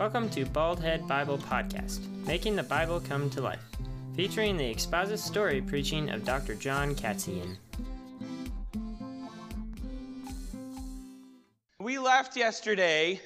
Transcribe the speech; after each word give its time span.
Welcome 0.00 0.30
to 0.30 0.46
Baldhead 0.46 1.06
Bible 1.06 1.36
Podcast, 1.36 2.00
making 2.24 2.56
the 2.56 2.62
Bible 2.62 3.00
come 3.00 3.28
to 3.28 3.42
life, 3.42 3.62
featuring 4.16 4.56
the 4.56 4.70
expository 4.70 5.60
preaching 5.60 6.08
of 6.08 6.24
Dr. 6.24 6.54
John 6.54 6.94
Katzian. 6.94 7.58
We 11.78 11.98
left 11.98 12.34
yesterday 12.34 13.20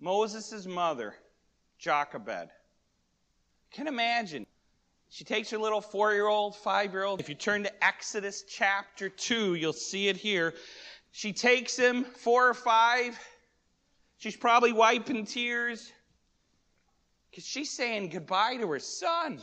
Moses' 0.00 0.66
mother, 0.66 1.14
Jochebed. 1.78 2.50
Can 3.70 3.86
imagine. 3.86 4.44
She 5.10 5.22
takes 5.22 5.48
her 5.50 5.58
little 5.58 5.80
four 5.80 6.12
year 6.12 6.26
old, 6.26 6.56
five 6.56 6.90
year 6.90 7.04
old. 7.04 7.20
If 7.20 7.28
you 7.28 7.36
turn 7.36 7.62
to 7.62 7.84
Exodus 7.84 8.42
chapter 8.48 9.08
2, 9.08 9.54
you'll 9.54 9.72
see 9.72 10.08
it 10.08 10.16
here. 10.16 10.54
She 11.12 11.32
takes 11.32 11.76
him, 11.76 12.02
four 12.02 12.48
or 12.48 12.54
five. 12.54 13.16
She's 14.22 14.36
probably 14.36 14.72
wiping 14.72 15.26
tears 15.26 15.90
because 17.28 17.44
she's 17.44 17.72
saying 17.72 18.10
goodbye 18.10 18.56
to 18.58 18.68
her 18.68 18.78
son. 18.78 19.40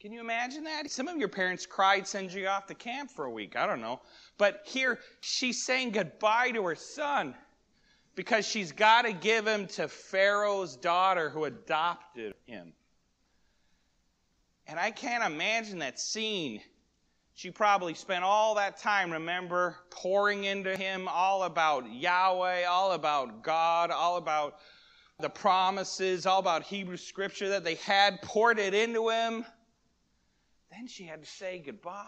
Can 0.00 0.10
you 0.10 0.18
imagine 0.18 0.64
that? 0.64 0.90
Some 0.90 1.06
of 1.06 1.18
your 1.18 1.28
parents 1.28 1.66
cried, 1.66 2.04
send 2.04 2.32
you 2.32 2.48
off 2.48 2.66
to 2.66 2.74
camp 2.74 3.12
for 3.12 3.26
a 3.26 3.30
week. 3.30 3.54
I 3.54 3.64
don't 3.64 3.80
know. 3.80 4.00
But 4.38 4.62
here, 4.64 4.98
she's 5.20 5.64
saying 5.64 5.92
goodbye 5.92 6.50
to 6.50 6.64
her 6.64 6.74
son 6.74 7.36
because 8.16 8.44
she's 8.44 8.72
got 8.72 9.02
to 9.02 9.12
give 9.12 9.46
him 9.46 9.68
to 9.68 9.86
Pharaoh's 9.86 10.74
daughter 10.74 11.30
who 11.30 11.44
adopted 11.44 12.34
him. 12.46 12.72
And 14.66 14.80
I 14.80 14.90
can't 14.90 15.22
imagine 15.22 15.78
that 15.78 16.00
scene. 16.00 16.60
She 17.34 17.50
probably 17.50 17.94
spent 17.94 18.24
all 18.24 18.56
that 18.56 18.78
time, 18.78 19.10
remember, 19.10 19.76
pouring 19.90 20.44
into 20.44 20.76
him 20.76 21.08
all 21.08 21.44
about 21.44 21.90
Yahweh, 21.90 22.64
all 22.64 22.92
about 22.92 23.42
God, 23.42 23.90
all 23.90 24.18
about 24.18 24.58
the 25.18 25.30
promises, 25.30 26.26
all 26.26 26.40
about 26.40 26.62
Hebrew 26.62 26.98
scripture 26.98 27.48
that 27.50 27.64
they 27.64 27.76
had, 27.76 28.20
poured 28.22 28.58
it 28.58 28.74
into 28.74 29.08
him. 29.08 29.46
Then 30.70 30.86
she 30.86 31.04
had 31.04 31.22
to 31.22 31.30
say 31.30 31.62
goodbye. 31.64 32.04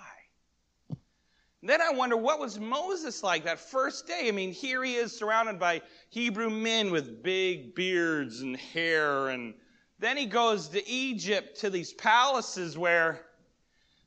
Then 1.62 1.80
I 1.80 1.92
wonder 1.92 2.16
what 2.16 2.38
was 2.38 2.60
Moses 2.60 3.22
like 3.22 3.44
that 3.44 3.58
first 3.58 4.06
day? 4.06 4.28
I 4.28 4.32
mean, 4.32 4.52
here 4.52 4.84
he 4.84 4.96
is 4.96 5.16
surrounded 5.16 5.58
by 5.58 5.80
Hebrew 6.10 6.50
men 6.50 6.90
with 6.90 7.22
big 7.22 7.74
beards 7.74 8.42
and 8.42 8.54
hair. 8.54 9.28
And 9.28 9.54
then 9.98 10.18
he 10.18 10.26
goes 10.26 10.68
to 10.68 10.86
Egypt 10.86 11.60
to 11.60 11.70
these 11.70 11.94
palaces 11.94 12.76
where 12.76 13.24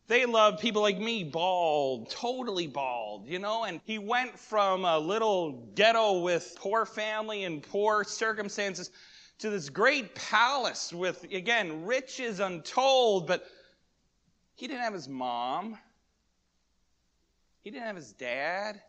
they 0.08 0.26
love 0.26 0.60
people 0.60 0.82
like 0.82 0.98
me, 0.98 1.24
bald, 1.24 2.10
totally 2.10 2.68
bald, 2.68 3.28
you 3.28 3.40
know? 3.40 3.66
And 3.66 3.82
he 3.86 4.00
went 4.00 4.40
from 4.40 4.86
a 4.86 4.98
little 4.98 5.68
ghetto 5.76 6.20
with 6.20 6.56
poor 6.58 6.86
family 6.86 7.44
and 7.44 7.62
poor 7.62 8.04
circumstances 8.04 8.90
to 9.40 9.50
this 9.50 9.70
great 9.70 10.16
palace 10.16 10.94
with, 10.94 11.24
again, 11.32 11.86
riches 11.86 12.40
untold, 12.40 13.28
but 13.28 13.46
he 14.56 14.68
didn't 14.68 14.82
have 14.82 14.94
his 14.94 15.10
mom. 15.10 15.78
He 17.62 17.70
didn't 17.70 17.86
have 17.86 17.96
his 17.98 18.14
dad. 18.14 18.82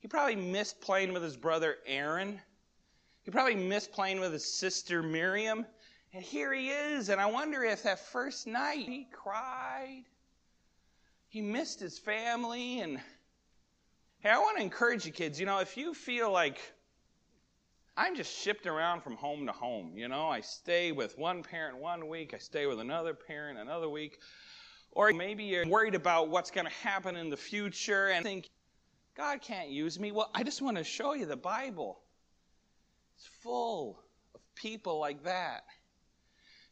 He 0.00 0.08
probably 0.08 0.36
missed 0.36 0.80
playing 0.80 1.12
with 1.12 1.22
his 1.22 1.36
brother 1.36 1.76
Aaron. 1.86 2.40
He 3.22 3.30
probably 3.30 3.54
missed 3.54 3.92
playing 3.92 4.20
with 4.20 4.32
his 4.32 4.44
sister 4.44 5.02
Miriam. 5.02 5.64
And 6.18 6.26
here 6.26 6.52
he 6.52 6.70
is, 6.70 7.10
and 7.10 7.20
I 7.20 7.26
wonder 7.26 7.62
if 7.62 7.84
that 7.84 8.00
first 8.00 8.48
night 8.48 8.88
he 8.88 9.06
cried. 9.12 10.02
He 11.28 11.40
missed 11.40 11.78
his 11.78 11.96
family. 11.96 12.80
And 12.80 12.98
hey, 14.18 14.30
I 14.30 14.38
want 14.38 14.56
to 14.56 14.64
encourage 14.64 15.06
you 15.06 15.12
kids, 15.12 15.38
you 15.38 15.46
know, 15.46 15.60
if 15.60 15.76
you 15.76 15.94
feel 15.94 16.32
like 16.32 16.58
I'm 17.96 18.16
just 18.16 18.36
shipped 18.36 18.66
around 18.66 19.02
from 19.02 19.14
home 19.14 19.46
to 19.46 19.52
home, 19.52 19.92
you 19.96 20.08
know, 20.08 20.26
I 20.26 20.40
stay 20.40 20.90
with 20.90 21.16
one 21.16 21.44
parent 21.44 21.78
one 21.78 22.08
week, 22.08 22.34
I 22.34 22.38
stay 22.38 22.66
with 22.66 22.80
another 22.80 23.14
parent 23.14 23.60
another 23.60 23.88
week. 23.88 24.18
Or 24.90 25.12
maybe 25.12 25.44
you're 25.44 25.68
worried 25.68 25.94
about 25.94 26.30
what's 26.30 26.50
going 26.50 26.66
to 26.66 26.72
happen 26.82 27.14
in 27.14 27.30
the 27.30 27.36
future 27.36 28.08
and 28.08 28.24
think, 28.24 28.48
God 29.16 29.40
can't 29.40 29.68
use 29.68 30.00
me. 30.00 30.10
Well, 30.10 30.32
I 30.34 30.42
just 30.42 30.62
want 30.62 30.78
to 30.78 30.84
show 30.84 31.14
you 31.14 31.26
the 31.26 31.36
Bible. 31.36 32.00
It's 33.14 33.30
full 33.40 34.02
of 34.34 34.40
people 34.56 34.98
like 34.98 35.22
that. 35.22 35.62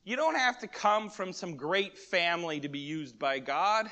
You 0.07 0.15
don't 0.15 0.37
have 0.37 0.59
to 0.61 0.69
come 0.69 1.11
from 1.11 1.33
some 1.33 1.57
great 1.57 1.99
family 1.99 2.61
to 2.61 2.69
be 2.69 2.79
used 2.79 3.19
by 3.19 3.41
God. 3.41 3.91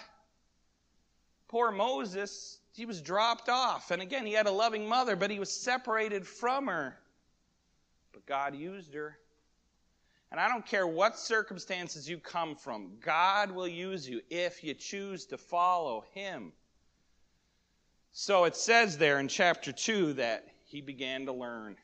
Poor 1.48 1.72
Moses, 1.72 2.60
he 2.72 2.86
was 2.86 3.02
dropped 3.02 3.48
off. 3.48 3.90
And 3.90 4.00
again, 4.00 4.24
he 4.24 4.32
had 4.32 4.46
a 4.46 4.52
loving 4.52 4.88
mother, 4.88 5.16
but 5.16 5.32
he 5.32 5.40
was 5.40 5.50
separated 5.50 6.24
from 6.24 6.68
her. 6.68 6.96
But 8.12 8.26
God 8.26 8.54
used 8.54 8.94
her. 8.94 9.18
And 10.30 10.38
I 10.38 10.46
don't 10.46 10.64
care 10.64 10.86
what 10.86 11.18
circumstances 11.18 12.08
you 12.08 12.18
come 12.18 12.54
from, 12.54 12.92
God 13.00 13.50
will 13.50 13.66
use 13.66 14.08
you 14.08 14.20
if 14.30 14.62
you 14.62 14.74
choose 14.74 15.26
to 15.26 15.36
follow 15.36 16.04
Him. 16.12 16.52
So 18.12 18.44
it 18.44 18.54
says 18.54 18.98
there 18.98 19.18
in 19.18 19.26
chapter 19.26 19.72
2 19.72 20.12
that 20.12 20.46
he 20.64 20.80
began 20.80 21.26
to 21.26 21.32
learn. 21.32 21.76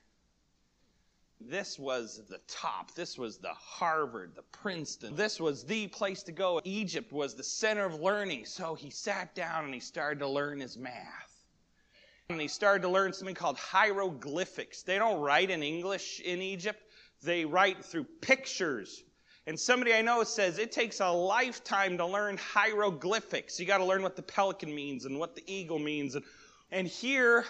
This 1.40 1.78
was 1.78 2.22
the 2.28 2.40
top. 2.46 2.94
This 2.94 3.16
was 3.16 3.38
the 3.38 3.54
Harvard, 3.54 4.32
the 4.36 4.42
Princeton. 4.42 5.16
This 5.16 5.40
was 5.40 5.64
the 5.64 5.86
place 5.86 6.22
to 6.24 6.32
go. 6.32 6.60
Egypt 6.64 7.12
was 7.12 7.34
the 7.34 7.42
center 7.42 7.86
of 7.86 7.94
learning. 7.94 8.44
So 8.44 8.74
he 8.74 8.90
sat 8.90 9.34
down 9.34 9.64
and 9.64 9.72
he 9.72 9.80
started 9.80 10.20
to 10.20 10.28
learn 10.28 10.60
his 10.60 10.76
math. 10.76 11.44
And 12.28 12.40
he 12.40 12.46
started 12.46 12.82
to 12.82 12.88
learn 12.88 13.12
something 13.12 13.34
called 13.34 13.56
hieroglyphics. 13.56 14.82
They 14.82 14.98
don't 14.98 15.20
write 15.20 15.50
in 15.50 15.62
English 15.62 16.20
in 16.20 16.42
Egypt, 16.42 16.80
they 17.22 17.44
write 17.44 17.84
through 17.84 18.04
pictures. 18.20 19.02
And 19.46 19.58
somebody 19.58 19.94
I 19.94 20.02
know 20.02 20.22
says 20.22 20.58
it 20.58 20.70
takes 20.70 21.00
a 21.00 21.10
lifetime 21.10 21.96
to 21.98 22.06
learn 22.06 22.36
hieroglyphics. 22.36 23.58
You 23.58 23.66
got 23.66 23.78
to 23.78 23.84
learn 23.84 24.02
what 24.02 24.14
the 24.14 24.22
pelican 24.22 24.72
means 24.72 25.06
and 25.06 25.18
what 25.18 25.34
the 25.34 25.42
eagle 25.52 25.78
means. 25.78 26.14
And, 26.14 26.24
and 26.70 26.86
here, 26.86 27.44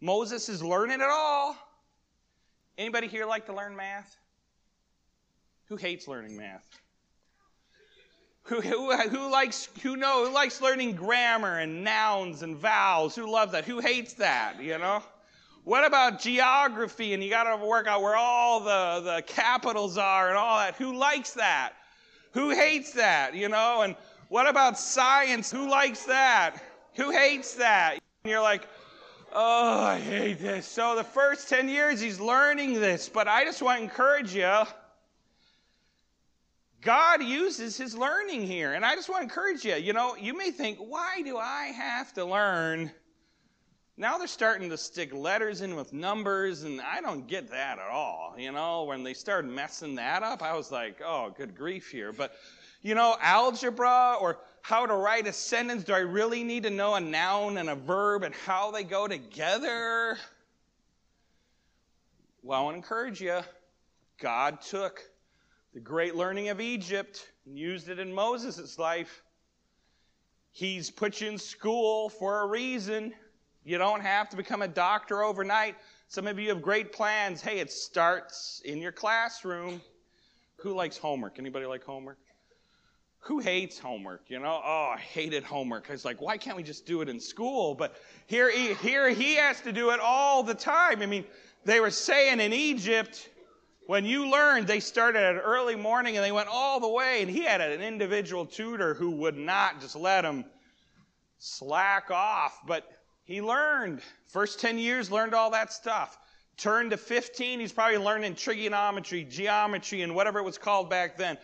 Moses 0.00 0.48
is 0.48 0.62
learning 0.62 1.00
it 1.00 1.08
all. 1.10 1.56
Anybody 2.78 3.06
here 3.06 3.26
like 3.26 3.46
to 3.46 3.54
learn 3.54 3.74
math? 3.74 4.16
Who 5.68 5.76
hates 5.76 6.06
learning 6.06 6.36
math? 6.36 6.68
Who, 8.44 8.60
who, 8.60 8.96
who 8.96 9.30
likes 9.30 9.68
who 9.82 9.96
know 9.96 10.26
who 10.26 10.32
likes 10.32 10.60
learning 10.60 10.94
grammar 10.94 11.58
and 11.58 11.82
nouns 11.82 12.42
and 12.42 12.56
vowels? 12.56 13.16
Who 13.16 13.30
loves 13.30 13.52
that? 13.52 13.64
Who 13.64 13.80
hates 13.80 14.12
that? 14.14 14.62
You 14.62 14.78
know? 14.78 15.02
What 15.64 15.84
about 15.84 16.20
geography 16.20 17.12
and 17.12 17.24
you 17.24 17.28
got 17.28 17.56
to 17.56 17.66
work 17.66 17.88
out 17.88 18.00
where 18.00 18.14
all 18.14 18.60
the, 18.60 19.00
the 19.00 19.22
capitals 19.22 19.98
are 19.98 20.28
and 20.28 20.36
all 20.36 20.58
that? 20.58 20.76
Who 20.76 20.94
likes 20.94 21.32
that? 21.32 21.72
Who 22.34 22.50
hates 22.50 22.92
that? 22.92 23.34
You 23.34 23.48
know? 23.48 23.82
And 23.82 23.96
what 24.28 24.48
about 24.48 24.78
science? 24.78 25.50
Who 25.50 25.68
likes 25.68 26.04
that? 26.04 26.58
Who 26.94 27.10
hates 27.10 27.54
that? 27.54 27.98
And 28.22 28.30
you're 28.30 28.42
like, 28.42 28.68
oh, 29.36 29.84
I 29.84 30.00
hate 30.00 30.40
this. 30.40 30.66
So 30.66 30.96
the 30.96 31.04
first 31.04 31.48
10 31.48 31.68
years 31.68 32.00
he's 32.00 32.18
learning 32.18 32.74
this, 32.80 33.08
but 33.08 33.28
I 33.28 33.44
just 33.44 33.60
want 33.62 33.78
to 33.78 33.84
encourage 33.84 34.34
you. 34.34 34.62
God 36.80 37.22
uses 37.22 37.76
his 37.76 37.96
learning 37.96 38.46
here. 38.46 38.72
And 38.72 38.84
I 38.84 38.94
just 38.94 39.08
want 39.08 39.20
to 39.20 39.24
encourage 39.24 39.64
you. 39.64 39.74
You 39.74 39.92
know, 39.92 40.16
you 40.16 40.36
may 40.36 40.50
think, 40.50 40.78
why 40.78 41.20
do 41.22 41.36
I 41.36 41.66
have 41.66 42.14
to 42.14 42.24
learn? 42.24 42.90
Now 43.98 44.18
they're 44.18 44.26
starting 44.26 44.70
to 44.70 44.76
stick 44.78 45.12
letters 45.12 45.62
in 45.62 45.74
with 45.74 45.92
numbers, 45.92 46.62
and 46.64 46.80
I 46.80 47.00
don't 47.00 47.26
get 47.26 47.50
that 47.50 47.78
at 47.78 47.88
all. 47.88 48.34
You 48.38 48.52
know, 48.52 48.84
when 48.84 49.02
they 49.02 49.14
started 49.14 49.50
messing 49.50 49.94
that 49.96 50.22
up, 50.22 50.42
I 50.42 50.54
was 50.54 50.70
like, 50.70 51.00
oh, 51.04 51.34
good 51.36 51.54
grief 51.54 51.90
here. 51.90 52.12
But, 52.12 52.36
you 52.82 52.94
know, 52.94 53.16
algebra 53.20 54.16
or 54.20 54.38
how 54.66 54.84
to 54.84 54.94
write 54.94 55.28
a 55.28 55.32
sentence, 55.32 55.84
do 55.84 55.92
I 55.92 56.00
really 56.00 56.42
need 56.42 56.64
to 56.64 56.70
know 56.70 56.96
a 56.96 57.00
noun 57.00 57.56
and 57.58 57.70
a 57.70 57.76
verb 57.76 58.24
and 58.24 58.34
how 58.34 58.72
they 58.72 58.82
go 58.82 59.06
together? 59.06 60.18
Well, 62.42 62.58
I 62.58 62.64
want 62.64 62.74
to 62.74 62.78
encourage 62.78 63.20
you. 63.20 63.42
God 64.20 64.60
took 64.60 65.08
the 65.72 65.78
great 65.78 66.16
learning 66.16 66.48
of 66.48 66.60
Egypt 66.60 67.30
and 67.46 67.56
used 67.56 67.88
it 67.88 68.00
in 68.00 68.12
Moses' 68.12 68.76
life. 68.76 69.22
He's 70.50 70.90
put 70.90 71.20
you 71.20 71.28
in 71.28 71.38
school 71.38 72.08
for 72.08 72.40
a 72.40 72.46
reason. 72.48 73.14
You 73.64 73.78
don't 73.78 74.00
have 74.00 74.28
to 74.30 74.36
become 74.36 74.62
a 74.62 74.68
doctor 74.68 75.22
overnight. 75.22 75.76
Some 76.08 76.26
of 76.26 76.40
you 76.40 76.48
have 76.48 76.60
great 76.60 76.90
plans. 76.90 77.40
Hey, 77.40 77.60
it 77.60 77.70
starts 77.70 78.62
in 78.64 78.82
your 78.82 78.90
classroom. 78.90 79.80
Who 80.56 80.74
likes 80.74 80.98
homework? 80.98 81.38
Anybody 81.38 81.66
like 81.66 81.84
homework? 81.84 82.18
Who 83.20 83.40
hates 83.40 83.78
homework? 83.78 84.22
You 84.28 84.38
know, 84.38 84.60
oh, 84.64 84.92
I 84.94 84.98
hated 84.98 85.42
homework. 85.42 85.90
It's 85.90 86.04
like, 86.04 86.20
why 86.20 86.38
can't 86.38 86.56
we 86.56 86.62
just 86.62 86.86
do 86.86 87.00
it 87.00 87.08
in 87.08 87.18
school? 87.18 87.74
But 87.74 87.96
here, 88.26 88.50
here 88.50 89.10
he 89.10 89.34
has 89.34 89.60
to 89.62 89.72
do 89.72 89.90
it 89.90 90.00
all 90.00 90.42
the 90.42 90.54
time. 90.54 91.02
I 91.02 91.06
mean, 91.06 91.24
they 91.64 91.80
were 91.80 91.90
saying 91.90 92.40
in 92.40 92.52
Egypt, 92.52 93.28
when 93.86 94.04
you 94.04 94.30
learned, 94.30 94.66
they 94.66 94.80
started 94.80 95.22
at 95.22 95.36
early 95.42 95.76
morning 95.76 96.16
and 96.16 96.24
they 96.24 96.32
went 96.32 96.48
all 96.48 96.78
the 96.80 96.88
way, 96.88 97.22
and 97.22 97.30
he 97.30 97.42
had 97.42 97.60
an 97.60 97.80
individual 97.80 98.46
tutor 98.46 98.94
who 98.94 99.10
would 99.12 99.36
not 99.36 99.80
just 99.80 99.96
let 99.96 100.24
him 100.24 100.44
slack 101.38 102.10
off, 102.10 102.60
but 102.66 102.88
he 103.24 103.40
learned. 103.42 104.00
First 104.28 104.60
10 104.60 104.78
years, 104.78 105.10
learned 105.10 105.34
all 105.34 105.50
that 105.50 105.72
stuff. 105.72 106.18
Turned 106.56 106.92
to 106.92 106.96
15, 106.96 107.60
he's 107.60 107.72
probably 107.72 107.98
learning 107.98 108.34
trigonometry, 108.34 109.24
geometry, 109.24 110.02
and 110.02 110.14
whatever 110.14 110.38
it 110.38 110.44
was 110.44 110.58
called 110.58 110.88
back 110.88 111.16
then. 111.16 111.36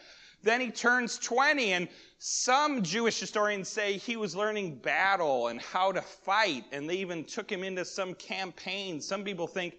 Then 0.42 0.60
he 0.60 0.70
turns 0.70 1.18
20, 1.18 1.72
and 1.72 1.88
some 2.18 2.82
Jewish 2.82 3.18
historians 3.18 3.68
say 3.68 3.96
he 3.96 4.16
was 4.16 4.34
learning 4.34 4.76
battle 4.76 5.48
and 5.48 5.60
how 5.60 5.92
to 5.92 6.02
fight, 6.02 6.64
and 6.72 6.88
they 6.88 6.96
even 6.96 7.24
took 7.24 7.50
him 7.50 7.62
into 7.62 7.84
some 7.84 8.14
campaign. 8.14 9.00
Some 9.00 9.24
people 9.24 9.46
think 9.46 9.74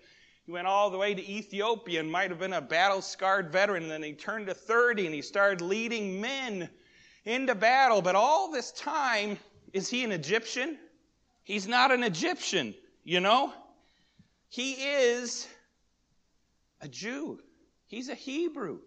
he 0.46 0.52
went 0.52 0.68
all 0.68 0.90
the 0.90 0.98
way 0.98 1.14
to 1.14 1.30
Ethiopia 1.30 2.02
and 2.02 2.12
might 2.12 2.30
have 2.30 2.40
been 2.40 2.54
a 2.54 2.62
battle 2.62 3.02
scarred 3.02 3.52
veteran. 3.52 3.84
And 3.84 3.92
then 3.92 4.04
he 4.04 4.14
turned 4.14 4.48
to 4.48 4.54
30 4.54 5.06
and 5.06 5.16
he 5.16 5.22
started 5.22 5.62
leading 5.62 6.20
men 6.20 6.70
into 7.24 7.56
battle. 7.56 8.02
But 8.02 8.16
all 8.16 8.52
this 8.52 8.72
time, 8.74 9.38
is 9.72 9.90
he 9.90 10.04
an 10.04 10.12
Egyptian? 10.12 10.78
He's 11.44 11.68
not 11.68 11.92
an 11.92 12.04
Egyptian, 12.04 12.76
you 13.04 13.22
know? 13.22 13.54
He 14.50 14.74
is 14.74 15.48
a 16.82 16.88
Jew. 16.88 17.40
He's 17.86 18.10
a 18.10 18.16
Hebrew. 18.16 18.80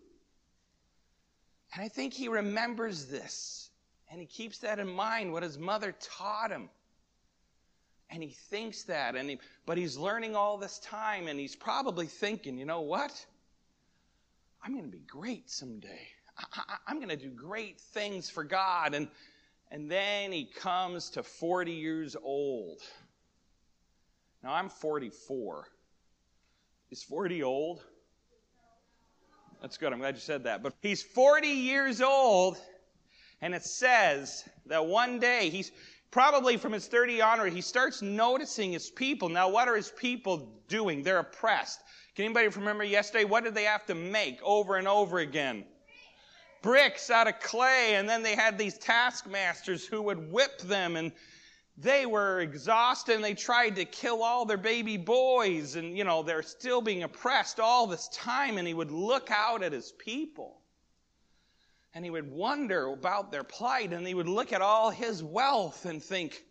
And 1.74 1.84
I 1.84 1.88
think 1.88 2.12
he 2.12 2.28
remembers 2.28 3.06
this. 3.06 3.70
And 4.10 4.20
he 4.20 4.26
keeps 4.26 4.58
that 4.58 4.78
in 4.78 4.88
mind, 4.88 5.32
what 5.32 5.42
his 5.42 5.58
mother 5.58 5.94
taught 6.00 6.50
him. 6.50 6.68
And 8.08 8.22
he 8.22 8.30
thinks 8.30 8.84
that, 8.84 9.16
and 9.16 9.28
he, 9.28 9.40
but 9.66 9.76
he's 9.76 9.96
learning 9.96 10.36
all 10.36 10.58
this 10.58 10.78
time, 10.78 11.26
and 11.26 11.40
he's 11.40 11.56
probably 11.56 12.06
thinking, 12.06 12.56
you 12.56 12.64
know 12.64 12.82
what? 12.82 13.26
I'm 14.62 14.72
going 14.72 14.84
to 14.84 14.90
be 14.90 15.02
great 15.06 15.50
someday. 15.50 16.08
I, 16.38 16.90
am 16.90 16.96
going 16.96 17.08
to 17.08 17.16
do 17.16 17.30
great 17.30 17.80
things 17.80 18.30
for 18.30 18.44
God. 18.44 18.94
And, 18.94 19.08
and 19.70 19.90
then 19.90 20.30
he 20.30 20.44
comes 20.44 21.10
to 21.10 21.22
40 21.22 21.72
years 21.72 22.14
old. 22.22 22.80
Now, 24.42 24.54
I'm 24.54 24.68
44. 24.68 25.66
Is 26.90 27.02
40 27.02 27.42
old? 27.42 27.82
That's 29.60 29.76
good. 29.76 29.92
I'm 29.92 29.98
glad 29.98 30.14
you 30.14 30.20
said 30.20 30.44
that. 30.44 30.62
But 30.62 30.74
he's 30.82 31.02
40 31.02 31.48
years 31.48 32.00
old, 32.00 32.58
and 33.40 33.54
it 33.54 33.64
says 33.64 34.48
that 34.66 34.84
one 34.84 35.18
day 35.18 35.50
he's 35.50 35.72
probably 36.10 36.56
from 36.56 36.72
his 36.72 36.86
30 36.86 37.20
onward, 37.20 37.52
he 37.52 37.60
starts 37.60 38.02
noticing 38.02 38.72
his 38.72 38.90
people. 38.90 39.28
Now, 39.28 39.48
what 39.48 39.68
are 39.68 39.76
his 39.76 39.90
people 39.90 40.48
doing? 40.68 41.02
They're 41.02 41.18
oppressed. 41.18 41.80
Can 42.14 42.24
anybody 42.24 42.48
remember 42.48 42.84
yesterday? 42.84 43.24
What 43.24 43.44
did 43.44 43.54
they 43.54 43.64
have 43.64 43.86
to 43.86 43.94
make 43.94 44.40
over 44.42 44.76
and 44.76 44.88
over 44.88 45.18
again? 45.18 45.64
bricks 46.66 47.10
out 47.10 47.28
of 47.28 47.38
clay, 47.38 47.94
and 47.94 48.08
then 48.08 48.24
they 48.24 48.34
had 48.34 48.58
these 48.58 48.76
taskmasters 48.76 49.86
who 49.86 50.02
would 50.02 50.32
whip 50.32 50.58
them, 50.62 50.96
and 50.96 51.12
they 51.78 52.06
were 52.06 52.40
exhausted, 52.40 53.16
and 53.16 53.24
they 53.24 53.34
tried 53.34 53.76
to 53.76 53.84
kill 53.84 54.22
all 54.22 54.46
their 54.46 54.56
baby 54.56 54.96
boys, 54.96 55.76
and 55.76 55.96
you 55.96 56.04
know, 56.04 56.22
they're 56.22 56.42
still 56.42 56.80
being 56.80 57.02
oppressed 57.02 57.60
all 57.60 57.86
this 57.86 58.08
time, 58.08 58.56
and 58.56 58.66
he 58.66 58.74
would 58.74 58.90
look 58.90 59.30
out 59.30 59.62
at 59.62 59.72
his 59.72 59.92
people. 59.92 60.60
And 61.92 62.04
he 62.04 62.10
would 62.10 62.30
wonder 62.30 62.88
about 62.88 63.30
their 63.30 63.44
plight, 63.44 63.92
and 63.92 64.06
he 64.06 64.14
would 64.14 64.28
look 64.28 64.52
at 64.52 64.62
all 64.62 64.90
his 64.90 65.22
wealth 65.22 65.84
and 65.86 66.02
think, 66.02 66.42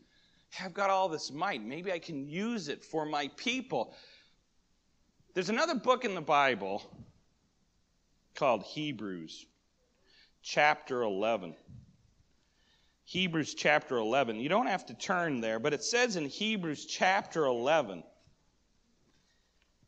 I've 0.59 0.73
got 0.73 0.89
all 0.89 1.09
this 1.09 1.31
might. 1.31 1.63
Maybe 1.63 1.91
I 1.91 1.99
can 1.99 2.27
use 2.27 2.69
it 2.69 2.83
for 2.83 3.05
my 3.05 3.29
people. 3.35 3.93
There's 5.33 5.49
another 5.49 5.75
book 5.75 6.05
in 6.05 6.15
the 6.15 6.21
Bible 6.21 6.81
called 8.35 8.63
Hebrews 8.63 9.45
chapter 10.41 11.01
11. 11.01 11.55
Hebrews 13.05 13.53
chapter 13.53 13.97
11. 13.97 14.39
You 14.39 14.49
don't 14.49 14.67
have 14.67 14.87
to 14.87 14.95
turn 14.95 15.39
there, 15.39 15.59
but 15.59 15.73
it 15.73 15.83
says 15.83 16.15
in 16.15 16.25
Hebrews 16.25 16.85
chapter 16.85 17.45
11, 17.45 17.99
it 17.99 18.05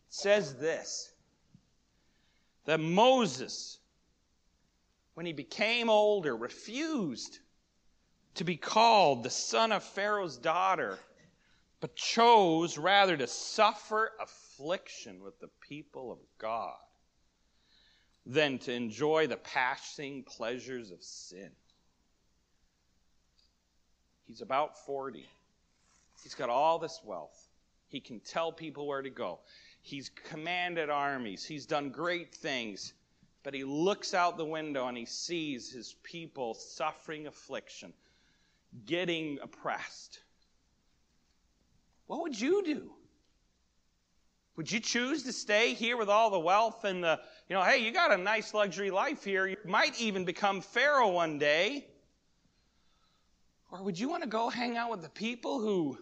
says 0.10 0.56
this 0.56 1.12
that 2.66 2.80
Moses, 2.80 3.80
when 5.16 5.26
he 5.26 5.34
became 5.34 5.90
older, 5.90 6.36
refused 6.36 7.40
to 8.36 8.44
be 8.44 8.58
called 8.58 9.24
the 9.24 9.30
son 9.30 9.72
of 9.72 9.84
Pharaoh's 9.84 10.38
daughter, 10.38 11.00
but 11.80 11.96
chose 11.96 12.78
rather 12.78 13.18
to 13.18 13.26
suffer 13.26 14.12
affliction 14.22 15.24
with 15.24 15.40
the 15.40 15.50
people 15.62 16.12
of 16.12 16.20
God 16.38 16.76
than 18.26 18.60
to 18.60 18.74
enjoy 18.74 19.26
the 19.26 19.38
passing 19.38 20.24
pleasures 20.24 20.92
of 20.92 21.02
sin. 21.02 21.50
He's 24.28 24.42
about 24.42 24.86
40. 24.86 25.26
He's 26.22 26.36
got 26.36 26.50
all 26.50 26.80
this 26.80 27.00
wealth. 27.04 27.48
He 27.88 28.02
can 28.02 28.20
tell 28.20 28.52
people 28.52 28.86
where 28.86 29.02
to 29.02 29.10
go. 29.10 29.40
He's 29.82 30.10
commanded 30.30 30.90
armies. 30.90 31.46
He's 31.46 31.66
done 31.66 31.90
great 31.90 32.36
things. 32.36 32.94
But 33.44 33.54
he 33.54 33.64
looks 33.64 34.14
out 34.14 34.38
the 34.38 34.46
window 34.46 34.88
and 34.88 34.98
he 34.98 35.06
sees 35.06 35.72
his 35.72 35.96
people 36.04 36.54
suffering 36.54 37.28
affliction, 37.28 37.94
getting 38.86 39.40
oppressed. 39.42 40.20
What 42.08 42.22
would 42.24 42.40
you 42.40 42.64
do? 42.66 42.92
Would 44.58 44.72
you 44.72 44.80
choose 44.80 45.24
to 45.24 45.32
stay 45.32 45.76
here 45.76 45.96
with 45.96 46.10
all 46.10 46.32
the 46.32 46.40
wealth 46.40 46.84
and 46.84 47.04
the, 47.04 47.20
you 47.48 47.56
know, 47.56 47.62
hey, 47.62 47.78
you 47.78 47.92
got 47.92 48.12
a 48.12 48.18
nice 48.18 48.54
luxury 48.54 48.92
life 48.92 49.24
here. 49.24 49.48
You 49.48 49.58
might 49.64 50.02
even 50.02 50.26
become 50.26 50.62
Pharaoh 50.62 51.12
one 51.12 51.38
day. 51.38 51.86
Or 53.72 53.84
would 53.84 54.00
you 54.00 54.10
want 54.10 54.24
to 54.24 54.30
go 54.30 54.50
hang 54.50 54.78
out 54.78 54.92
with 54.92 55.02
the 55.02 55.10
people 55.10 55.60
who 55.60 55.98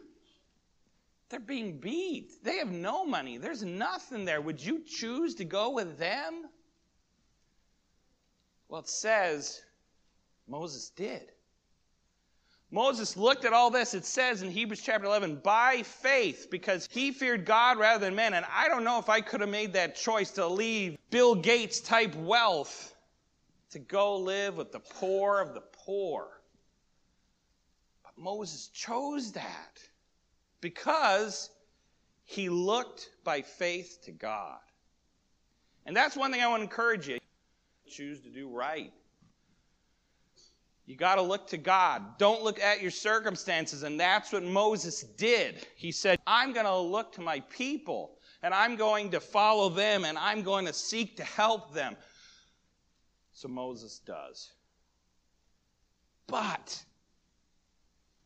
they're 1.30 1.40
being 1.40 1.80
beat? 1.80 2.44
They 2.44 2.58
have 2.58 2.72
no 2.72 3.06
money. 3.06 3.38
There's 3.38 3.64
nothing 3.64 4.26
there. 4.26 4.42
Would 4.42 4.64
you 4.64 4.84
choose 4.84 5.36
to 5.36 5.46
go 5.46 5.72
with 5.72 5.98
them? 5.98 6.46
Well, 8.70 8.82
it 8.82 8.90
says 8.90 9.62
Moses 10.48 10.90
did. 10.90 11.32
Moses 12.72 13.16
looked 13.16 13.46
at 13.46 13.54
all 13.54 13.70
this, 13.70 13.94
it 13.94 14.06
says 14.06 14.42
in 14.42 14.52
Hebrews 14.52 14.82
chapter 14.84 15.06
11, 15.06 15.38
by 15.38 15.84
faith, 15.84 16.48
because 16.50 16.90
he 16.92 17.12
feared 17.12 17.46
God 17.46 17.78
rather 17.78 18.04
than 18.04 18.16
men. 18.16 18.34
And 18.34 18.46
I 18.52 18.68
don't 18.68 18.84
know 18.84 19.00
if 19.00 19.08
I 19.08 19.22
could 19.22 19.40
have 19.42 19.50
made 19.50 19.74
that 19.74 19.96
choice 19.96 20.32
to 20.32 20.48
leave 20.48 20.98
Bill 21.10 21.36
Gates 21.36 21.80
type 21.80 22.14
wealth 22.16 22.96
to 23.70 23.80
go 23.80 24.18
live 24.18 24.58
with 24.58 24.72
the 24.72 24.80
poor 24.80 25.40
of 25.40 25.54
the 25.54 25.62
poor. 25.62 26.35
Moses 28.18 28.68
chose 28.68 29.32
that 29.34 29.80
because 30.62 31.50
he 32.24 32.50
looked 32.50 33.10
by 33.24 33.42
faith 33.42 34.00
to 34.04 34.12
God. 34.12 34.60
And 35.86 35.96
that's 35.96 36.16
one 36.16 36.32
thing 36.32 36.42
I 36.42 36.48
want 36.48 36.62
to 36.62 36.64
encourage 36.64 37.08
you. 37.08 37.20
Choose 37.88 38.22
to 38.22 38.30
do 38.30 38.50
right. 38.50 38.92
You 40.88 40.96
got 40.96 41.16
to 41.16 41.22
look 41.22 41.48
to 41.48 41.58
God. 41.58 42.18
Don't 42.18 42.44
look 42.44 42.60
at 42.60 42.82
your 42.82 42.92
circumstances. 42.92 43.84
And 43.84 44.00
that's 44.00 44.32
what 44.32 44.44
Moses 44.44 45.04
did. 45.04 45.66
He 45.76 45.92
said, 45.92 46.20
I'm 46.28 46.54
going 46.54 46.66
to 46.66 46.78
look 46.78 47.12
to 47.14 47.22
my 47.22 47.40
people 47.42 48.18
and 48.44 48.54
I'm 48.54 48.76
going 48.76 49.10
to 49.12 49.20
follow 49.20 49.70
them 49.70 50.06
and 50.06 50.18
I'm 50.18 50.44
going 50.44 50.66
to 50.66 50.74
seek 50.74 51.18
to 51.18 51.24
help 51.24 51.74
them. 51.74 51.96
So 53.34 53.48
Moses 53.48 54.00
does. 54.00 54.52
But 56.28 56.84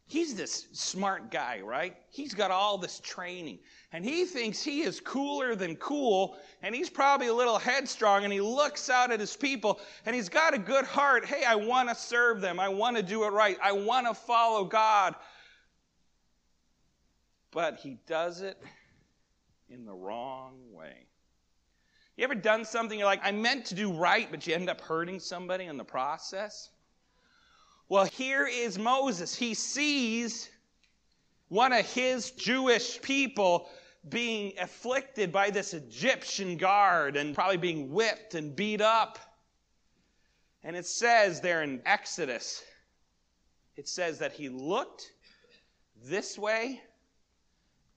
he's 0.10 0.36
this 0.36 0.68
smart 0.74 1.32
guy, 1.32 1.62
right? 1.62 1.96
He's 2.10 2.34
got 2.34 2.52
all 2.52 2.78
this 2.78 3.00
training 3.00 3.60
and 3.92 4.06
he 4.06 4.26
thinks 4.26 4.62
he 4.62 4.82
is 4.82 5.00
cooler 5.00 5.56
than 5.56 5.76
cool, 5.78 6.38
and 6.62 6.76
he's 6.76 6.92
probably 6.92 7.28
a 7.28 7.34
little 7.34 7.58
headstrong, 7.58 8.24
and 8.24 8.32
he 8.32 8.40
looks 8.40 8.88
out 8.88 9.12
at 9.12 9.20
his 9.20 9.36
people, 9.36 9.80
and 10.06 10.16
he's 10.16 10.30
got 10.30 10.54
a 10.54 10.60
good 10.60 10.86
heart. 10.86 11.26
Hey, 11.26 11.44
I 11.44 11.56
want 11.56 11.90
to 11.90 11.96
serve 11.96 12.40
them. 12.40 12.60
I 12.60 12.70
want 12.70 12.98
to 12.98 13.04
do 13.04 13.24
it 13.24 13.30
right. 13.30 13.58
I 13.64 13.72
want 13.72 14.06
to 14.06 14.14
follow 14.14 14.64
God. 14.64 15.16
But 17.50 17.80
he 17.80 17.98
does 18.06 18.42
it 18.42 18.62
in 19.70 19.86
the 19.86 19.94
wrong 19.94 20.60
way. 20.72 21.08
You 22.16 22.26
ever 22.26 22.36
done 22.36 22.66
something 22.66 23.00
you're 23.00 23.08
like, 23.08 23.22
I 23.24 23.32
meant 23.32 23.66
to 23.68 23.76
do 23.76 23.92
right, 23.92 24.28
but 24.30 24.46
you 24.46 24.54
end 24.54 24.70
up 24.70 24.82
hurting 24.82 25.20
somebody 25.20 25.66
in 25.66 25.78
the 25.78 25.84
process? 25.84 26.70
Well, 27.90 28.06
here 28.06 28.46
is 28.46 28.78
Moses. 28.78 29.34
He 29.34 29.56
sees 29.56 30.52
one 31.48 31.74
of 31.74 31.92
his 31.92 32.30
Jewish 32.30 33.02
people 33.02 33.68
being 34.08 34.54
afflicted 34.62 35.32
by 35.32 35.50
this 35.50 35.74
Egyptian 35.74 36.56
guard 36.56 37.18
and 37.18 37.34
probably 37.34 37.58
being 37.58 37.92
whipped 37.92 38.36
and 38.36 38.56
beat 38.56 38.80
up. 38.80 39.18
And 40.64 40.76
it 40.76 40.86
says 40.86 41.42
there 41.42 41.64
in 41.64 41.82
Exodus, 41.84 42.64
it 43.76 43.88
says 43.88 44.20
that 44.20 44.34
he 44.34 44.50
looked 44.50 45.12
this 46.04 46.38
way 46.38 46.80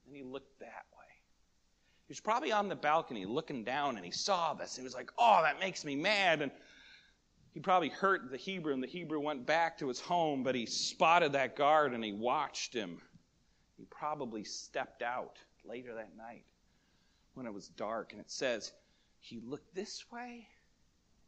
and 0.07 0.17
he 0.17 0.23
looked 0.23 0.59
that 0.61 0.87
way. 0.97 1.05
He 2.07 2.13
was 2.13 2.21
probably 2.21 2.51
on 2.51 2.71
the 2.71 2.77
balcony 2.77 3.27
looking 3.27 3.63
down 3.63 3.97
and 3.97 4.07
he 4.07 4.11
saw 4.11 4.55
this. 4.55 4.75
He 4.75 4.83
was 4.83 4.95
like, 4.95 5.11
oh, 5.19 5.43
that 5.43 5.61
makes 5.61 5.85
me 5.85 5.97
mad. 5.97 6.41
And 6.41 6.51
he 7.53 7.61
probably 7.61 7.91
hurt 7.91 8.31
the 8.31 8.37
Hebrew, 8.37 8.73
and 8.73 8.83
the 8.83 8.89
Hebrew 8.89 9.21
went 9.21 9.47
back 9.47 9.79
to 9.79 9.89
his 9.89 10.01
home, 10.01 10.43
but 10.43 10.55
he 10.55 10.67
spotted 10.67 11.33
that 11.33 11.55
guard 11.55 11.93
and 11.93 12.03
he 12.03 12.13
watched 12.13 12.75
him. 12.75 13.01
He 13.77 13.85
probably 13.91 14.43
stepped 14.43 15.03
out 15.03 15.37
later 15.65 15.95
that 15.95 16.17
night 16.17 16.45
when 17.35 17.47
it 17.47 17.53
was 17.53 17.69
dark, 17.69 18.13
and 18.13 18.21
it 18.21 18.31
says 18.31 18.73
he 19.21 19.41
looked 19.45 19.75
this 19.75 20.05
way, 20.11 20.47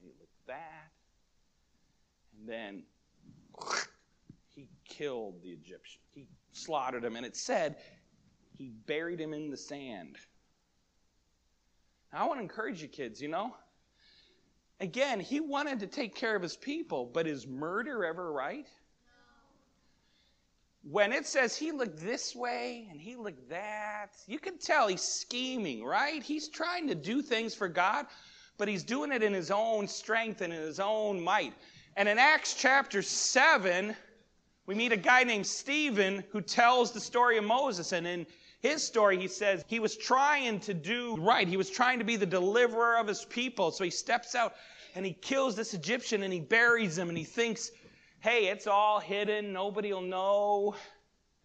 he 0.01 0.09
looked 0.19 0.47
that, 0.47 0.91
and 2.39 2.49
then 2.49 2.83
he 4.49 4.69
killed 4.89 5.43
the 5.43 5.51
Egyptian. 5.51 6.01
He 6.15 6.27
slaughtered 6.53 7.05
him, 7.05 7.17
and 7.17 7.27
it 7.27 7.37
said 7.37 7.77
he 8.57 8.71
buried 8.87 9.21
him 9.21 9.35
in 9.35 9.51
the 9.51 9.57
sand. 9.57 10.17
Now, 12.13 12.25
I 12.25 12.29
want 12.29 12.39
to 12.39 12.43
encourage 12.43 12.81
you, 12.81 12.89
kids, 12.89 13.21
you 13.21 13.29
know. 13.29 13.55
Again, 14.81 15.21
he 15.21 15.41
wanted 15.41 15.81
to 15.81 15.87
take 15.87 16.15
care 16.15 16.35
of 16.35 16.43
his 16.43 16.57
people, 16.57 17.07
but 17.13 17.27
is 17.27 17.47
murder 17.47 18.05
ever 18.05 18.33
right? 18.33 18.67
When 20.83 21.13
it 21.13 21.27
says 21.27 21.57
he 21.57 21.73
looked 21.73 21.99
this 21.99 22.37
way 22.37 22.87
and 22.91 23.01
he 23.01 23.17
looked 23.17 23.49
that, 23.49 24.11
you 24.27 24.39
can 24.39 24.59
tell 24.59 24.89
he's 24.89 25.01
scheming, 25.01 25.83
right? 25.83 26.23
He's 26.23 26.49
trying 26.49 26.89
to 26.89 26.95
do 26.95 27.23
things 27.23 27.55
for 27.55 27.69
God, 27.69 28.07
but 28.59 28.69
he's 28.69 28.83
doing 28.83 29.11
it 29.11 29.23
in 29.23 29.33
his 29.33 29.51
own 29.51 29.89
strength 29.89 30.43
and 30.43 30.53
in 30.53 30.61
his 30.61 30.81
own 30.81 31.23
might. 31.23 31.55
And 31.97 32.09
in 32.09 32.19
Acts 32.19 32.55
chapter 32.55 33.01
7, 33.01 33.97
we 34.67 34.75
meet 34.75 34.93
a 34.93 34.97
guy 34.97 35.25
named 35.25 35.47
Stephen 35.47 36.25
who 36.31 36.41
tells 36.41 36.93
the 36.93 37.01
story 37.01 37.39
of 37.39 37.45
Moses. 37.45 37.93
And 37.93 38.07
in 38.07 38.27
his 38.65 38.83
story, 38.83 39.19
he 39.21 39.29
says 39.29 39.63
he 39.67 39.79
was 39.79 39.95
trying 39.95 40.59
to 40.61 40.73
do 40.73 41.17
right. 41.17 41.47
He 41.47 41.59
was 41.59 41.69
trying 41.69 41.99
to 41.99 42.05
be 42.05 42.17
the 42.17 42.25
deliverer 42.25 42.97
of 42.97 43.07
his 43.07 43.23
people. 43.27 43.71
So 43.71 43.85
he 43.85 43.91
steps 43.91 44.35
out 44.35 44.55
and 44.95 45.05
he 45.05 45.13
kills 45.13 45.55
this 45.55 45.75
Egyptian 45.75 46.23
and 46.23 46.33
he 46.33 46.41
buries 46.41 46.97
him 46.97 47.11
and 47.11 47.19
he 47.19 47.25
thinks, 47.25 47.71
hey, 48.21 48.47
it's 48.47 48.67
all 48.67 49.01
hidden. 49.01 49.53
Nobody 49.53 49.93
will 49.93 50.01
know. 50.01 50.77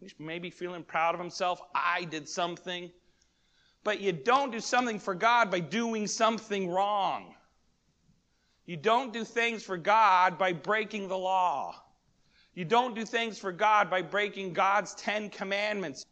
He's 0.00 0.14
maybe 0.18 0.48
feeling 0.48 0.82
proud 0.82 1.14
of 1.14 1.20
himself. 1.20 1.60
I 1.74 2.04
did 2.04 2.26
something. 2.26 2.90
But 3.84 4.00
you 4.00 4.12
don't 4.12 4.50
do 4.50 4.60
something 4.60 4.98
for 4.98 5.14
God 5.14 5.50
by 5.50 5.60
doing 5.60 6.06
something 6.06 6.70
wrong. 6.70 7.34
You 8.64 8.78
don't 8.78 9.12
do 9.12 9.24
things 9.24 9.62
for 9.62 9.76
God 9.76 10.38
by 10.38 10.54
breaking 10.54 11.08
the 11.08 11.18
law. 11.18 11.74
You 12.54 12.64
don't 12.64 12.94
do 12.94 13.04
things 13.04 13.38
for 13.38 13.52
God 13.52 13.90
by 13.90 14.00
breaking 14.00 14.54
God's 14.54 14.94
Ten 14.94 15.28
Commandments. 15.28 16.06